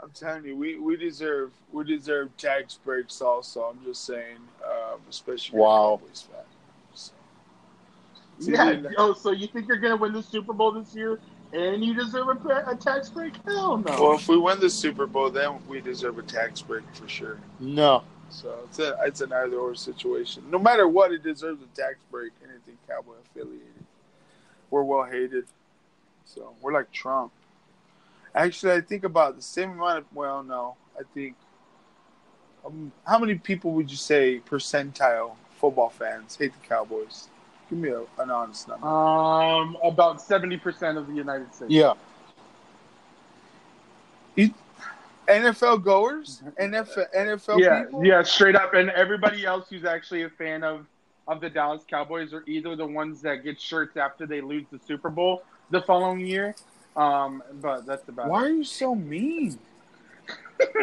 [0.00, 3.20] I'm telling you, we, we deserve we deserve tax breaks.
[3.20, 5.94] Also, I'm just saying, um, especially Wow.
[5.94, 6.44] if you're a Cowboys fan.
[6.94, 8.52] So.
[8.82, 8.90] Yeah.
[8.96, 11.18] Oh, so you think you're gonna win the Super Bowl this year,
[11.52, 13.34] and you deserve a, a tax break?
[13.44, 14.02] Hell no.
[14.02, 17.38] Well, if we win the Super Bowl, then we deserve a tax break for sure.
[17.58, 18.04] No.
[18.30, 20.44] So it's a it's an either or situation.
[20.50, 22.32] No matter what, it deserves a tax break.
[22.42, 23.84] Anything cowboy affiliated,
[24.70, 25.46] we're well hated.
[26.24, 27.32] So we're like Trump.
[28.34, 30.04] Actually, I think about the same amount of.
[30.14, 31.36] Well, no, I think.
[32.64, 37.28] Um, how many people would you say percentile football fans hate the Cowboys?
[37.70, 38.86] Give me a, an honest number.
[38.86, 41.70] Um, about seventy percent of the United States.
[41.70, 41.94] Yeah.
[45.28, 48.04] NFL goers, NFL NFL yeah, people.
[48.04, 48.74] yeah, straight up.
[48.74, 50.86] And everybody else who's actually a fan of
[51.26, 54.80] of the Dallas Cowboys are either the ones that get shirts after they lose the
[54.86, 56.54] Super Bowl the following year.
[56.96, 58.46] Um, but that's about Why it.
[58.46, 59.58] are you so mean?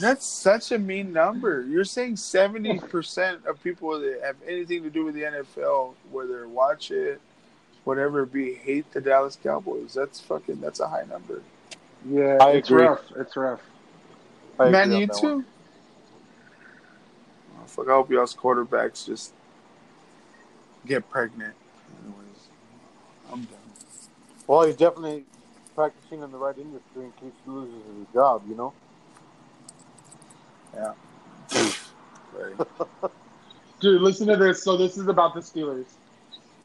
[0.00, 1.66] That's such a mean number.
[1.68, 6.46] You're saying seventy percent of people that have anything to do with the NFL, whether
[6.46, 7.20] watch it,
[7.88, 9.94] whatever it be, hate the Dallas Cowboys.
[9.94, 10.60] That's fucking.
[10.60, 11.40] That's a high number.
[12.06, 12.84] Yeah, I it's agree.
[12.84, 13.00] rough.
[13.16, 13.62] It's rough.
[14.60, 15.42] I Man, you too.
[17.58, 17.88] Oh, fuck!
[17.88, 19.32] I hope y'all's quarterbacks just
[20.86, 21.54] get pregnant.
[22.04, 22.48] Anyways,
[23.32, 23.58] I'm done.
[24.46, 25.24] Well, he's definitely
[25.74, 28.72] practicing in the right industry in case he loses his job, you know?
[30.74, 30.92] Yeah.
[33.80, 34.62] Dude, listen to this.
[34.62, 35.86] So this is about the Steelers.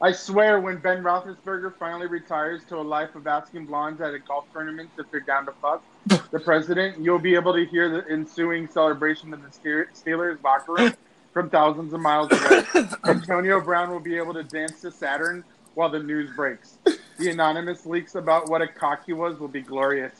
[0.00, 4.18] I swear, when Ben Roethlisberger finally retires to a life of asking blondes at a
[4.18, 5.82] golf tournament if they're down to fuck
[6.30, 10.94] the president, you'll be able to hear the ensuing celebration of the Steelers locker room
[11.32, 12.64] from thousands of miles away.
[13.04, 16.78] Antonio Brown will be able to dance to Saturn while the news breaks.
[17.18, 20.12] The anonymous leaks about what a cock he was will be glorious.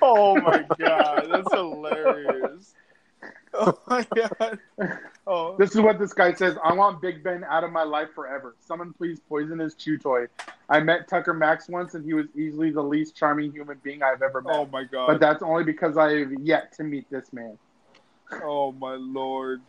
[0.00, 2.74] Oh my god, that's hilarious.
[3.54, 4.58] Oh my god.
[5.26, 6.56] Oh, This is what this guy says.
[6.64, 8.56] I want Big Ben out of my life forever.
[8.60, 10.26] Someone please poison his chew toy.
[10.68, 14.22] I met Tucker Max once, and he was easily the least charming human being I've
[14.22, 14.54] ever met.
[14.56, 15.06] oh my god.
[15.06, 17.56] but that's only because I have yet to meet this man.
[18.42, 19.60] oh my lord.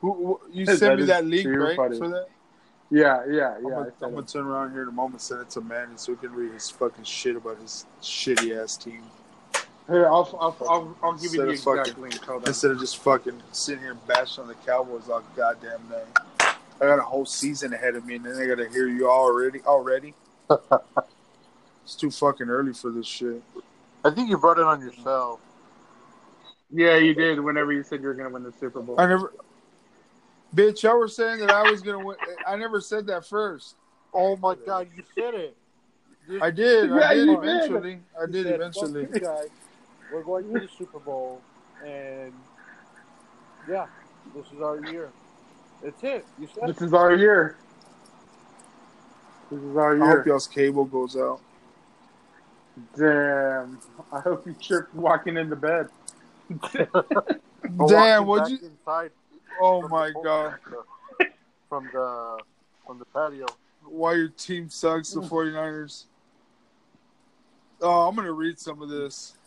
[0.00, 1.98] Who, who you sent me that link right funny.
[1.98, 2.28] for that?
[2.90, 3.70] Yeah, yeah, I'm, yeah.
[3.70, 5.94] gonna, I said I'm gonna turn around here in a moment, send it to Manny
[5.96, 9.02] so he can read his fucking shit about his shitty ass team
[9.88, 12.24] Here, I'll, I'll, I'll, I'll give you the Instead of exact fucking- link.
[12.24, 12.48] Hold on.
[12.48, 16.04] instead of just fucking sitting here bashing on the Cowboys all goddamn day.
[16.80, 19.60] I got a whole season ahead of me, and then I gotta hear you already.
[19.62, 20.14] Already,
[21.84, 23.42] it's too fucking early for this shit.
[24.04, 25.40] I think you brought it on yourself.
[26.70, 27.40] Yeah, you did.
[27.40, 28.94] Whenever you said you were going to win the Super Bowl.
[29.00, 29.32] I never,
[30.54, 30.82] bitch.
[30.82, 32.16] Y'all were saying that I was gonna win.
[32.46, 33.74] I never said that first.
[34.14, 35.56] Oh my God, you said it.
[36.42, 36.90] I did.
[36.90, 37.48] Yeah, I did you did.
[37.48, 37.98] eventually.
[38.16, 39.08] I you did said, eventually.
[40.10, 40.26] "Fuck you guys.
[40.26, 41.40] We're going to the Super Bowl,
[41.84, 42.32] and
[43.68, 43.86] yeah,
[44.34, 45.10] this is our year.
[45.82, 46.26] That's it.
[46.40, 47.56] You said This is our year.
[49.50, 50.04] This is our year.
[50.04, 50.28] I hope year.
[50.28, 51.40] y'all's cable goes out.
[52.96, 53.78] Damn.
[54.12, 55.88] I hope you tripped walking into bed.
[57.88, 58.58] Damn, what'd you?
[58.66, 59.10] Inside
[59.60, 60.54] Oh my the- god!
[61.68, 62.38] From the
[62.86, 63.46] from the patio.
[63.84, 65.34] Why your team sucks, the hmm.
[65.34, 66.04] 49ers.
[67.80, 69.37] Oh, I'm gonna read some of this.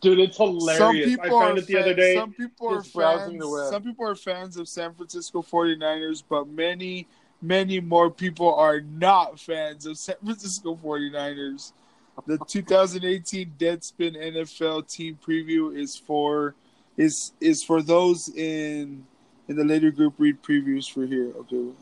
[0.00, 0.78] Dude, it's hilarious.
[0.78, 2.14] Some I people found are it the other day.
[2.14, 3.40] Some people are browsing fans.
[3.40, 3.70] the web.
[3.70, 7.06] Some people are fans of San Francisco 49ers, but many,
[7.42, 11.72] many more people are not fans of San Francisco 49ers.
[12.26, 16.54] The 2018 Deadspin NFL team preview is for
[16.96, 19.06] is is for those in
[19.48, 21.32] in the later group read previews for here.
[21.36, 21.72] Okay.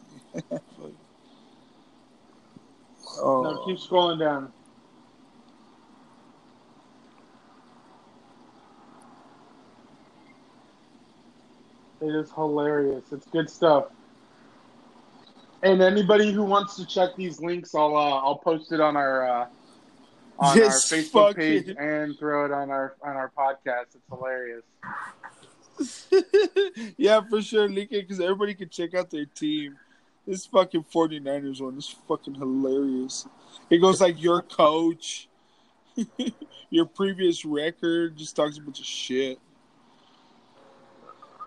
[3.21, 3.43] oh.
[3.43, 4.53] No, keep scrolling down.
[12.01, 13.05] It is hilarious.
[13.13, 13.87] It's good stuff.
[15.63, 19.29] And anybody who wants to check these links, I'll uh, I'll post it on our
[19.29, 19.47] uh,
[20.39, 23.97] on our Facebook page and throw it on our on our podcast.
[23.97, 24.63] It's hilarious.
[26.97, 29.77] yeah, for sure, link it because everybody can check out their team.
[30.27, 33.27] This fucking 49ers one is fucking hilarious.
[33.71, 35.29] It goes like your coach,
[36.71, 39.39] your previous record, just talks a bunch of shit.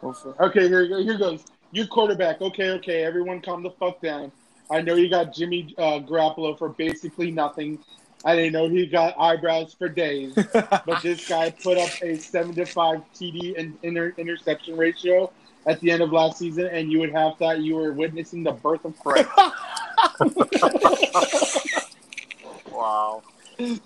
[0.01, 0.39] Fuck.
[0.39, 1.43] Okay, here here goes.
[1.71, 2.41] You quarterback.
[2.41, 3.03] Okay, okay.
[3.03, 4.31] Everyone, calm the fuck down.
[4.69, 7.79] I know you got Jimmy uh, Garoppolo for basically nothing.
[8.23, 10.33] I didn't know he got eyebrows for days.
[10.53, 15.31] but this guy put up a seven to five TD and inter- interception ratio
[15.65, 18.51] at the end of last season, and you would have thought you were witnessing the
[18.51, 19.29] birth of Christ.
[22.71, 23.21] Wow.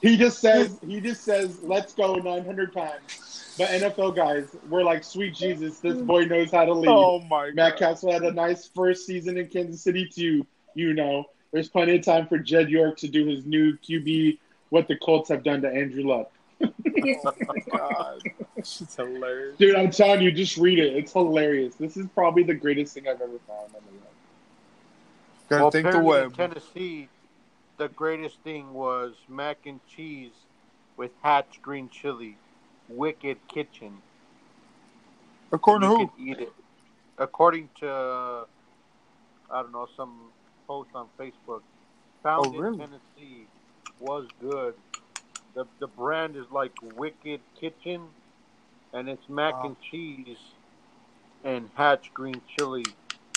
[0.01, 3.24] he just says he just says let's go 900 times.
[3.57, 5.79] But NFL guys, we're like sweet Jesus.
[5.79, 6.89] This boy knows how to lead.
[6.89, 7.55] oh my god.
[7.55, 7.91] Matt god.
[7.93, 10.45] Cassel had a nice first season in Kansas City too.
[10.73, 14.39] You know, there's plenty of time for Jed York to do his new QB.
[14.69, 16.31] What the Colts have done to Andrew Luck,
[16.61, 18.21] oh my God.
[18.57, 19.57] It's hilarious.
[19.57, 19.75] dude.
[19.75, 20.95] I'm telling you, just read it.
[20.95, 21.75] It's hilarious.
[21.75, 23.73] This is probably the greatest thing I've ever found.
[23.75, 24.01] on the web.
[25.49, 26.35] Gotta well, think the apparently in web.
[26.35, 27.09] Tennessee,
[27.77, 30.31] the greatest thing was mac and cheese
[30.97, 32.37] with Hatch green chili,
[32.89, 33.97] Wicked Kitchen.
[35.51, 36.11] According to who?
[36.19, 36.53] eat it.
[37.17, 38.45] According to,
[39.51, 40.31] I don't know, some
[40.67, 41.61] post on Facebook.
[42.23, 42.77] Found Oh, in really?
[42.77, 43.47] Tennessee
[43.99, 44.75] was good.
[45.53, 48.01] The the brand is like Wicked Kitchen,
[48.93, 49.63] and it's mac Wow.
[49.63, 50.37] and cheese
[51.43, 52.83] and Hatch green chili,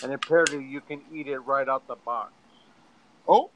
[0.02, 2.32] and apparently you can eat it right out the box.
[3.28, 3.50] Oh,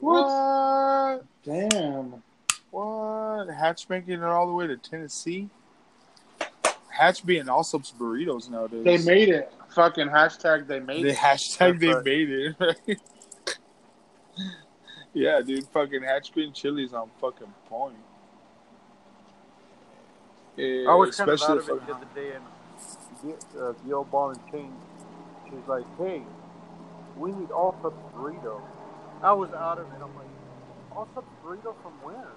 [0.00, 1.24] what?
[1.44, 2.22] Damn.
[2.70, 3.48] What?
[3.48, 5.48] Hatch making it all the way to Tennessee?
[6.90, 8.84] Hatch being Allsup's burritos nowadays.
[8.84, 9.52] They made it.
[9.70, 11.16] Fucking hashtag they made the it.
[11.16, 12.04] hashtag they right.
[12.04, 12.56] made it.
[12.88, 12.98] Right?
[15.14, 15.66] yeah, dude.
[15.68, 17.96] Fucking hatch green chili's on fucking point.
[20.56, 22.44] Yeah, I was kind of especially out of it the other day, and
[23.54, 24.72] the, uh, the old ball and chain,
[25.44, 26.22] she's like, "Hey,
[27.16, 28.60] we need Allsup's burrito."
[29.22, 30.00] I was out of it.
[30.02, 30.28] I'm like,
[30.92, 32.28] "Allsup's burrito from where?"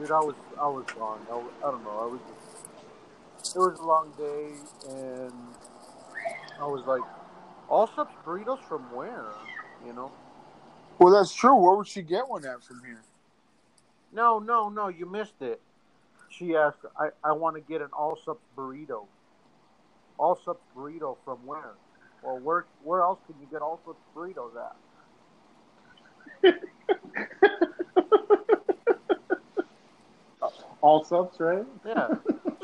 [0.00, 1.20] Dude, I was I was gone.
[1.30, 1.90] I, was, I don't know.
[1.90, 4.52] I was just, it was a long day,
[4.88, 5.32] and
[6.58, 7.02] I was like,
[7.68, 9.26] "Allsup's burritos from where?"
[9.86, 10.10] You know?
[10.98, 11.54] Well, that's true.
[11.54, 13.02] Where would she get one at from here?
[14.10, 14.88] No, no, no.
[14.88, 15.60] You missed it.
[16.30, 19.04] She asked, "I I want to get an Allsup's burrito."
[20.18, 21.74] Allsup's burrito from where?
[22.22, 24.52] Well, where where else can you get Allsup's burritos
[26.42, 26.60] at?
[30.82, 31.64] Allsup's, right?
[31.86, 32.08] Yeah.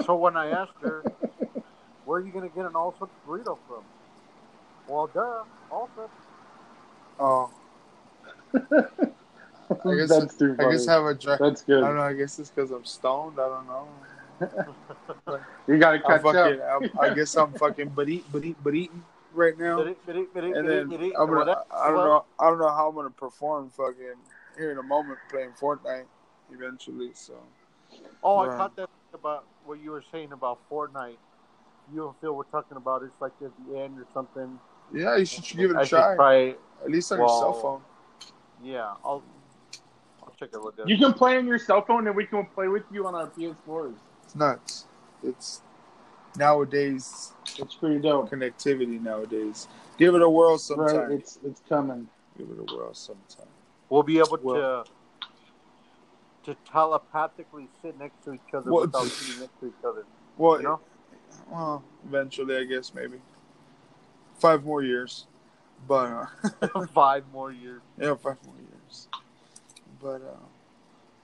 [0.05, 1.03] so when I asked her,
[2.05, 3.83] "Where are you gonna get an Allsup's burrito from?"
[4.89, 6.11] Well, duh, Allsup's.
[7.19, 7.51] Oh,
[8.55, 10.73] I guess- That's too I funny.
[10.77, 11.37] guess have a dry.
[11.41, 11.83] That's good.
[11.83, 12.03] I don't know.
[12.03, 13.39] I guess it's because I'm stoned.
[13.39, 13.89] I don't know.
[15.67, 16.61] You gotta I'm catch fucking.
[16.61, 16.83] up.
[16.83, 19.03] I'm, I guess I'm fucking but eat, but eat, but eating
[19.35, 19.81] right now.
[19.81, 21.13] And then.
[21.19, 21.63] I'm gonna.
[21.75, 22.25] I don't know.
[22.39, 23.71] I don't know how I'm gonna perform.
[23.71, 24.15] Fucking
[24.57, 26.05] here in a moment playing Fortnite.
[26.53, 27.33] Eventually, so
[28.23, 31.17] Oh, I caught that about what you were saying about Fortnite.
[31.95, 34.59] You and Phil were talking about it's like at the end or something.
[34.93, 36.15] yeah, you should give it a I try.
[36.17, 36.55] try.
[36.85, 37.81] At least on your cell phone.
[38.63, 39.23] Yeah, I'll
[40.23, 42.47] I'll check a look at You can play on your cell phone, and we can
[42.47, 43.95] play with you on our PS4s.
[44.25, 44.87] It's nuts.
[45.23, 45.63] It's
[46.37, 48.31] nowadays It's pretty dope.
[48.31, 49.69] connectivity nowadays.
[49.99, 50.97] Give it a whirl sometime.
[50.97, 51.11] Right?
[51.13, 52.09] It's it's coming.
[52.37, 53.47] Give it a whirl sometime.
[53.89, 54.91] We'll be able Well- to
[56.47, 60.05] to telepathically sit next to each other Well, without sitting next to each other.
[60.39, 60.81] Well, You know?
[61.51, 63.19] well, eventually, I guess maybe
[64.39, 65.27] five more years,
[65.87, 66.29] but
[66.63, 67.83] uh, Five more years.
[67.99, 69.09] yeah, five more years.
[70.01, 70.37] But uh,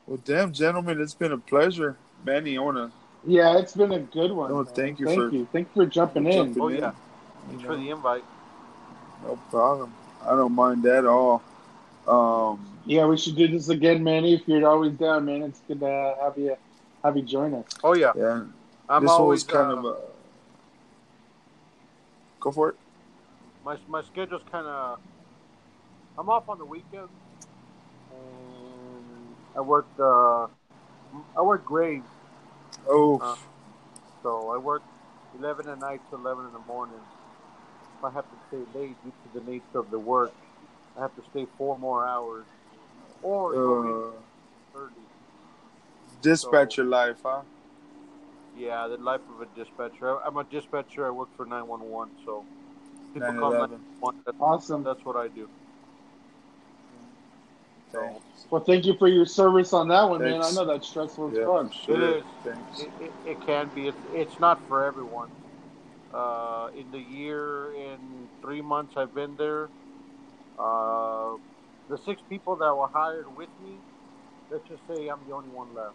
[0.07, 2.59] well, damn, gentlemen, it's been a pleasure, Manny.
[2.59, 2.91] I wanna
[3.27, 4.51] Yeah, it's been a good one.
[4.51, 4.75] No, man.
[4.75, 5.49] thank you Thank for- you.
[5.53, 6.33] Thank you for jumping in.
[6.55, 6.79] Jumping Oh in.
[6.79, 6.91] yeah.
[6.91, 6.95] you
[7.49, 8.25] Thanks know, for the invite.
[9.25, 9.95] no problem.
[10.25, 11.43] I don't mind that at all.
[12.07, 14.35] Um, Yeah, we should do this again, Manny.
[14.35, 16.57] If you're always down, man, it's good to have you
[17.05, 17.67] have you join us.
[17.85, 18.13] Oh yeah.
[18.17, 18.45] yeah,
[18.89, 19.97] I'm this always kind uh, of a.
[22.41, 22.77] Go for it.
[23.65, 24.99] my my schedule's kind of.
[26.19, 27.11] I'm off on the weekends,
[28.11, 29.87] and I work.
[29.99, 30.47] Uh,
[31.37, 32.07] I work grades,
[32.89, 33.37] Oh, Uh,
[34.23, 34.83] so I work
[35.39, 37.01] 11 at night to 11 in the morning.
[37.99, 40.33] If I have to stay late due to the nature of the work,
[40.97, 42.45] I have to stay four more hours,
[43.23, 44.93] or go in uh, early.
[46.21, 47.43] dispatcher life, huh?
[48.57, 50.19] Yeah, the life of a dispatcher.
[50.19, 51.07] I- I'm a dispatcher.
[51.07, 52.45] I work for 911, so
[53.15, 53.81] people call 911.
[54.01, 54.23] 911.
[54.25, 54.83] That's, Awesome.
[54.83, 55.49] that's what I do.
[57.93, 58.25] Thanks.
[58.51, 60.43] Well, thank you for your service on that one, man.
[60.43, 61.73] I know that's stressful as Yeah, fuck.
[61.73, 61.95] sure.
[61.95, 62.25] It is.
[62.43, 62.81] Thanks.
[62.81, 63.89] It, it, it can be.
[63.89, 65.29] It's, it's not for everyone.
[66.13, 67.99] Uh, in the year in
[68.43, 69.69] three months I've been there,
[70.59, 71.33] uh,
[71.89, 73.77] the six people that were hired with me,
[74.51, 75.95] let's just say I'm the only one left.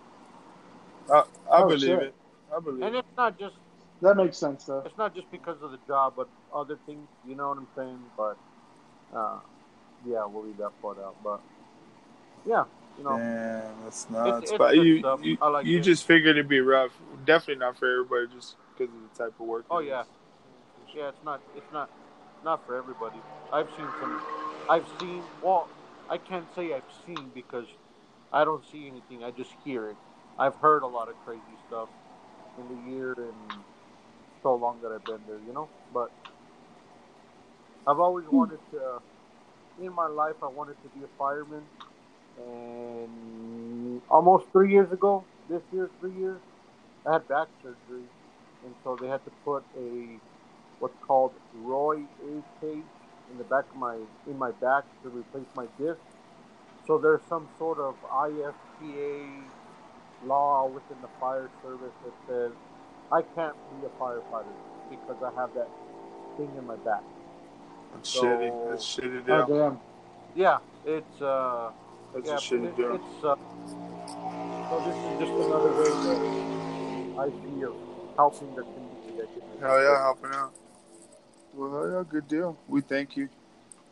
[1.11, 2.01] I, I Oh, believe shit.
[2.03, 2.15] it.
[2.55, 3.55] I believe And it's not just
[4.01, 4.83] That makes sense, though.
[4.85, 7.07] it's not just because of the job, but other things.
[7.27, 7.99] You know what I'm saying?
[8.15, 8.37] But
[9.15, 9.39] uh,
[10.05, 11.15] yeah, we'll leave that part out.
[11.23, 11.41] But
[12.45, 12.65] yeah,
[12.97, 14.51] you know, Man, that's nuts.
[14.51, 15.19] it's but you, stuff.
[15.23, 15.83] you, I like you it.
[15.83, 16.91] just figured it'd be rough.
[17.25, 19.65] Definitely not for everybody, just because of the type of work.
[19.71, 20.07] Oh yeah, is.
[20.95, 21.09] yeah.
[21.09, 21.41] It's not.
[21.55, 21.89] It's not.
[22.43, 23.17] Not for everybody.
[23.51, 24.21] I've seen some.
[24.69, 25.23] I've seen.
[25.41, 25.67] Well,
[26.09, 27.65] I can't say I've seen because
[28.31, 29.23] I don't see anything.
[29.23, 29.97] I just hear it.
[30.39, 31.89] I've heard a lot of crazy stuff
[32.57, 33.59] in the year and
[34.43, 35.39] so long that I've been there.
[35.47, 36.11] You know, but
[37.85, 38.37] I've always hmm.
[38.37, 38.77] wanted to.
[38.77, 38.99] Uh,
[39.81, 41.61] in my life, I wanted to be a fireman,
[42.39, 46.39] and almost three years ago, this year, three years,
[47.05, 48.03] I had back surgery,
[48.65, 50.19] and so they had to put a
[50.79, 52.83] what's called Roy A cage
[53.31, 53.97] in the back of my
[54.27, 55.99] in my back to replace my disc.
[56.85, 59.41] So there's some sort of IFPA
[60.25, 62.51] law within the fire service that says
[63.11, 64.45] I can't be a firefighter
[64.89, 65.69] because I have that
[66.37, 67.03] thing in my back.
[67.93, 68.69] That's So- shitty.
[68.69, 69.29] That's shitty.
[69.29, 69.79] Oh, damn.
[70.35, 71.71] Yeah, it's uh
[72.13, 72.95] That's yeah, a shitty it- deal.
[72.95, 73.35] it's uh,
[74.69, 77.75] so this is just another way that I see of
[78.15, 79.13] helping the community.
[79.13, 79.61] I guess.
[79.61, 80.51] Hell yeah, helping out.
[81.57, 82.57] Well, yeah, good deal.
[82.67, 83.29] We thank you.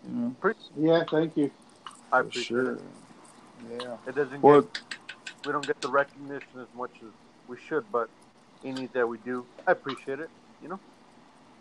[0.07, 0.35] You know,
[0.77, 1.51] Yeah, thank you.
[2.11, 2.71] I for appreciate sure.
[2.73, 2.81] it.
[3.71, 3.97] Yeah.
[4.07, 4.69] It doesn't Well, get
[5.45, 7.09] we don't get the recognition as much as
[7.47, 8.09] we should, but
[8.63, 10.29] any that we do, I appreciate it.
[10.61, 10.79] You know,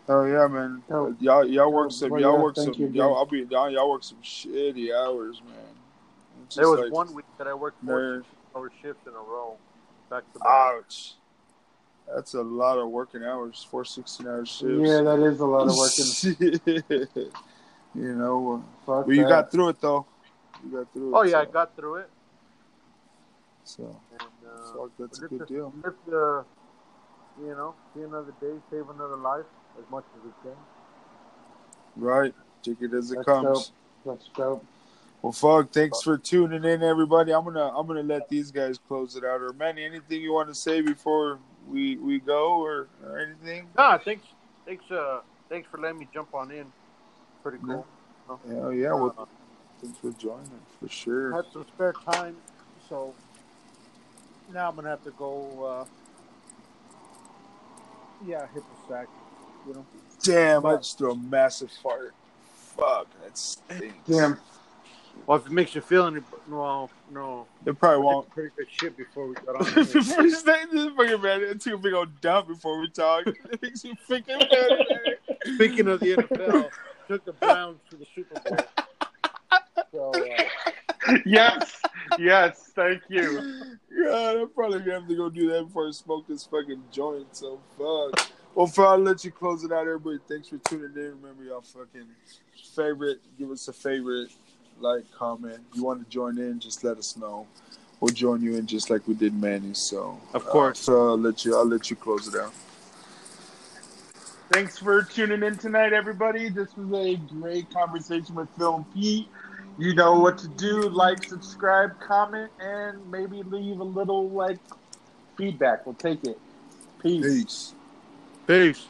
[0.07, 0.83] Oh yeah, man.
[0.91, 1.15] Oh.
[1.19, 2.11] Y'all, y'all work Oh, some.
[2.11, 2.73] well, y'all yeah, work some.
[2.73, 3.15] you Y'all.
[3.15, 3.71] I'll be down.
[3.73, 5.55] Y'all work some shitty hours, man.
[6.55, 8.25] There was like one week that I worked four nerve.
[8.55, 9.57] hour shifts in a row,
[10.09, 10.49] back to back.
[10.49, 11.13] Ouch.
[12.13, 13.65] That's a lot of working hours.
[13.69, 14.63] Four 16 hour shifts.
[14.63, 17.29] Yeah, that is a lot of working.
[17.95, 19.29] you know, uh, Fuck but you that.
[19.29, 20.05] got through it though.
[20.63, 21.17] You got through it.
[21.17, 22.09] Oh yeah, I got through it,
[23.63, 25.73] So, and uh, so that's a good to- deal.
[25.83, 26.45] live to,
[27.41, 29.45] you know, see another day, save another life
[29.79, 30.57] as much as we can.
[31.95, 32.33] Right.
[32.63, 33.71] Take it as it That's comes.
[34.05, 34.65] That's dope.
[35.21, 35.71] Well, fuck.
[35.71, 37.33] Thanks for tuning in, everybody.
[37.33, 39.41] I'm gonna I'm gonna let these guys close it out.
[39.41, 41.39] Or Manny, anything you want to say before
[41.69, 43.67] we we go, or, or anything?
[43.77, 44.25] Nah, thanks,
[44.65, 46.65] thanks, uh, thanks for letting me jump on in.
[47.43, 47.85] Pretty cool.
[48.47, 48.93] Hell yeah.
[48.93, 49.25] Well, Uh,
[49.81, 50.49] thanks for joining
[50.79, 51.31] for sure.
[51.35, 52.35] had some spare time,
[52.89, 53.13] so
[54.53, 55.63] now I'm gonna have to go.
[55.63, 55.85] Uh,
[58.25, 59.07] yeah, hit the sack.
[59.67, 59.85] You know.
[60.23, 62.13] Damn, I just threw a massive fart.
[62.77, 63.95] Fuck, that stinks.
[64.07, 64.37] Damn.
[65.27, 67.47] Well, if it makes you feel any, well, no.
[67.65, 68.29] It probably won't.
[68.29, 69.65] pretty good shit before we got on.
[69.65, 73.25] First thing, this fucking man, it took a big old dump before we talk.
[73.51, 75.17] It makes freaking mad.
[75.55, 76.69] Speaking of the NFL,
[77.07, 78.57] took the Browns to the Super Bowl.
[79.91, 80.43] So uh,
[81.25, 81.81] Yes.
[82.19, 82.71] Yes.
[82.75, 83.77] Thank you.
[84.05, 87.27] God, I'm probably gonna have to go do that before I smoke this fucking joint.
[87.35, 88.29] So fuck.
[88.53, 90.19] Well, for I'll let you close it out, everybody.
[90.29, 91.19] Thanks for tuning in.
[91.21, 92.07] Remember, y'all fucking
[92.75, 93.19] favorite.
[93.37, 94.31] Give us a favorite,
[94.79, 95.59] like, comment.
[95.73, 96.59] You want to join in?
[96.59, 97.47] Just let us know.
[97.99, 99.73] We'll join you in just like we did Manny.
[99.73, 100.81] So Of course.
[100.81, 101.55] uh, so I'll let you.
[101.55, 102.53] I'll let you close it out.
[104.51, 106.49] Thanks for tuning in tonight, everybody.
[106.49, 109.27] This was a great conversation with Phil and Pete.
[109.77, 110.87] You know what to do.
[110.87, 114.59] Like, subscribe, comment, and maybe leave a little like
[115.35, 115.85] feedback.
[115.85, 116.39] We'll take it.
[117.01, 117.23] Peace.
[117.25, 117.73] Peace.
[118.47, 118.85] Peace.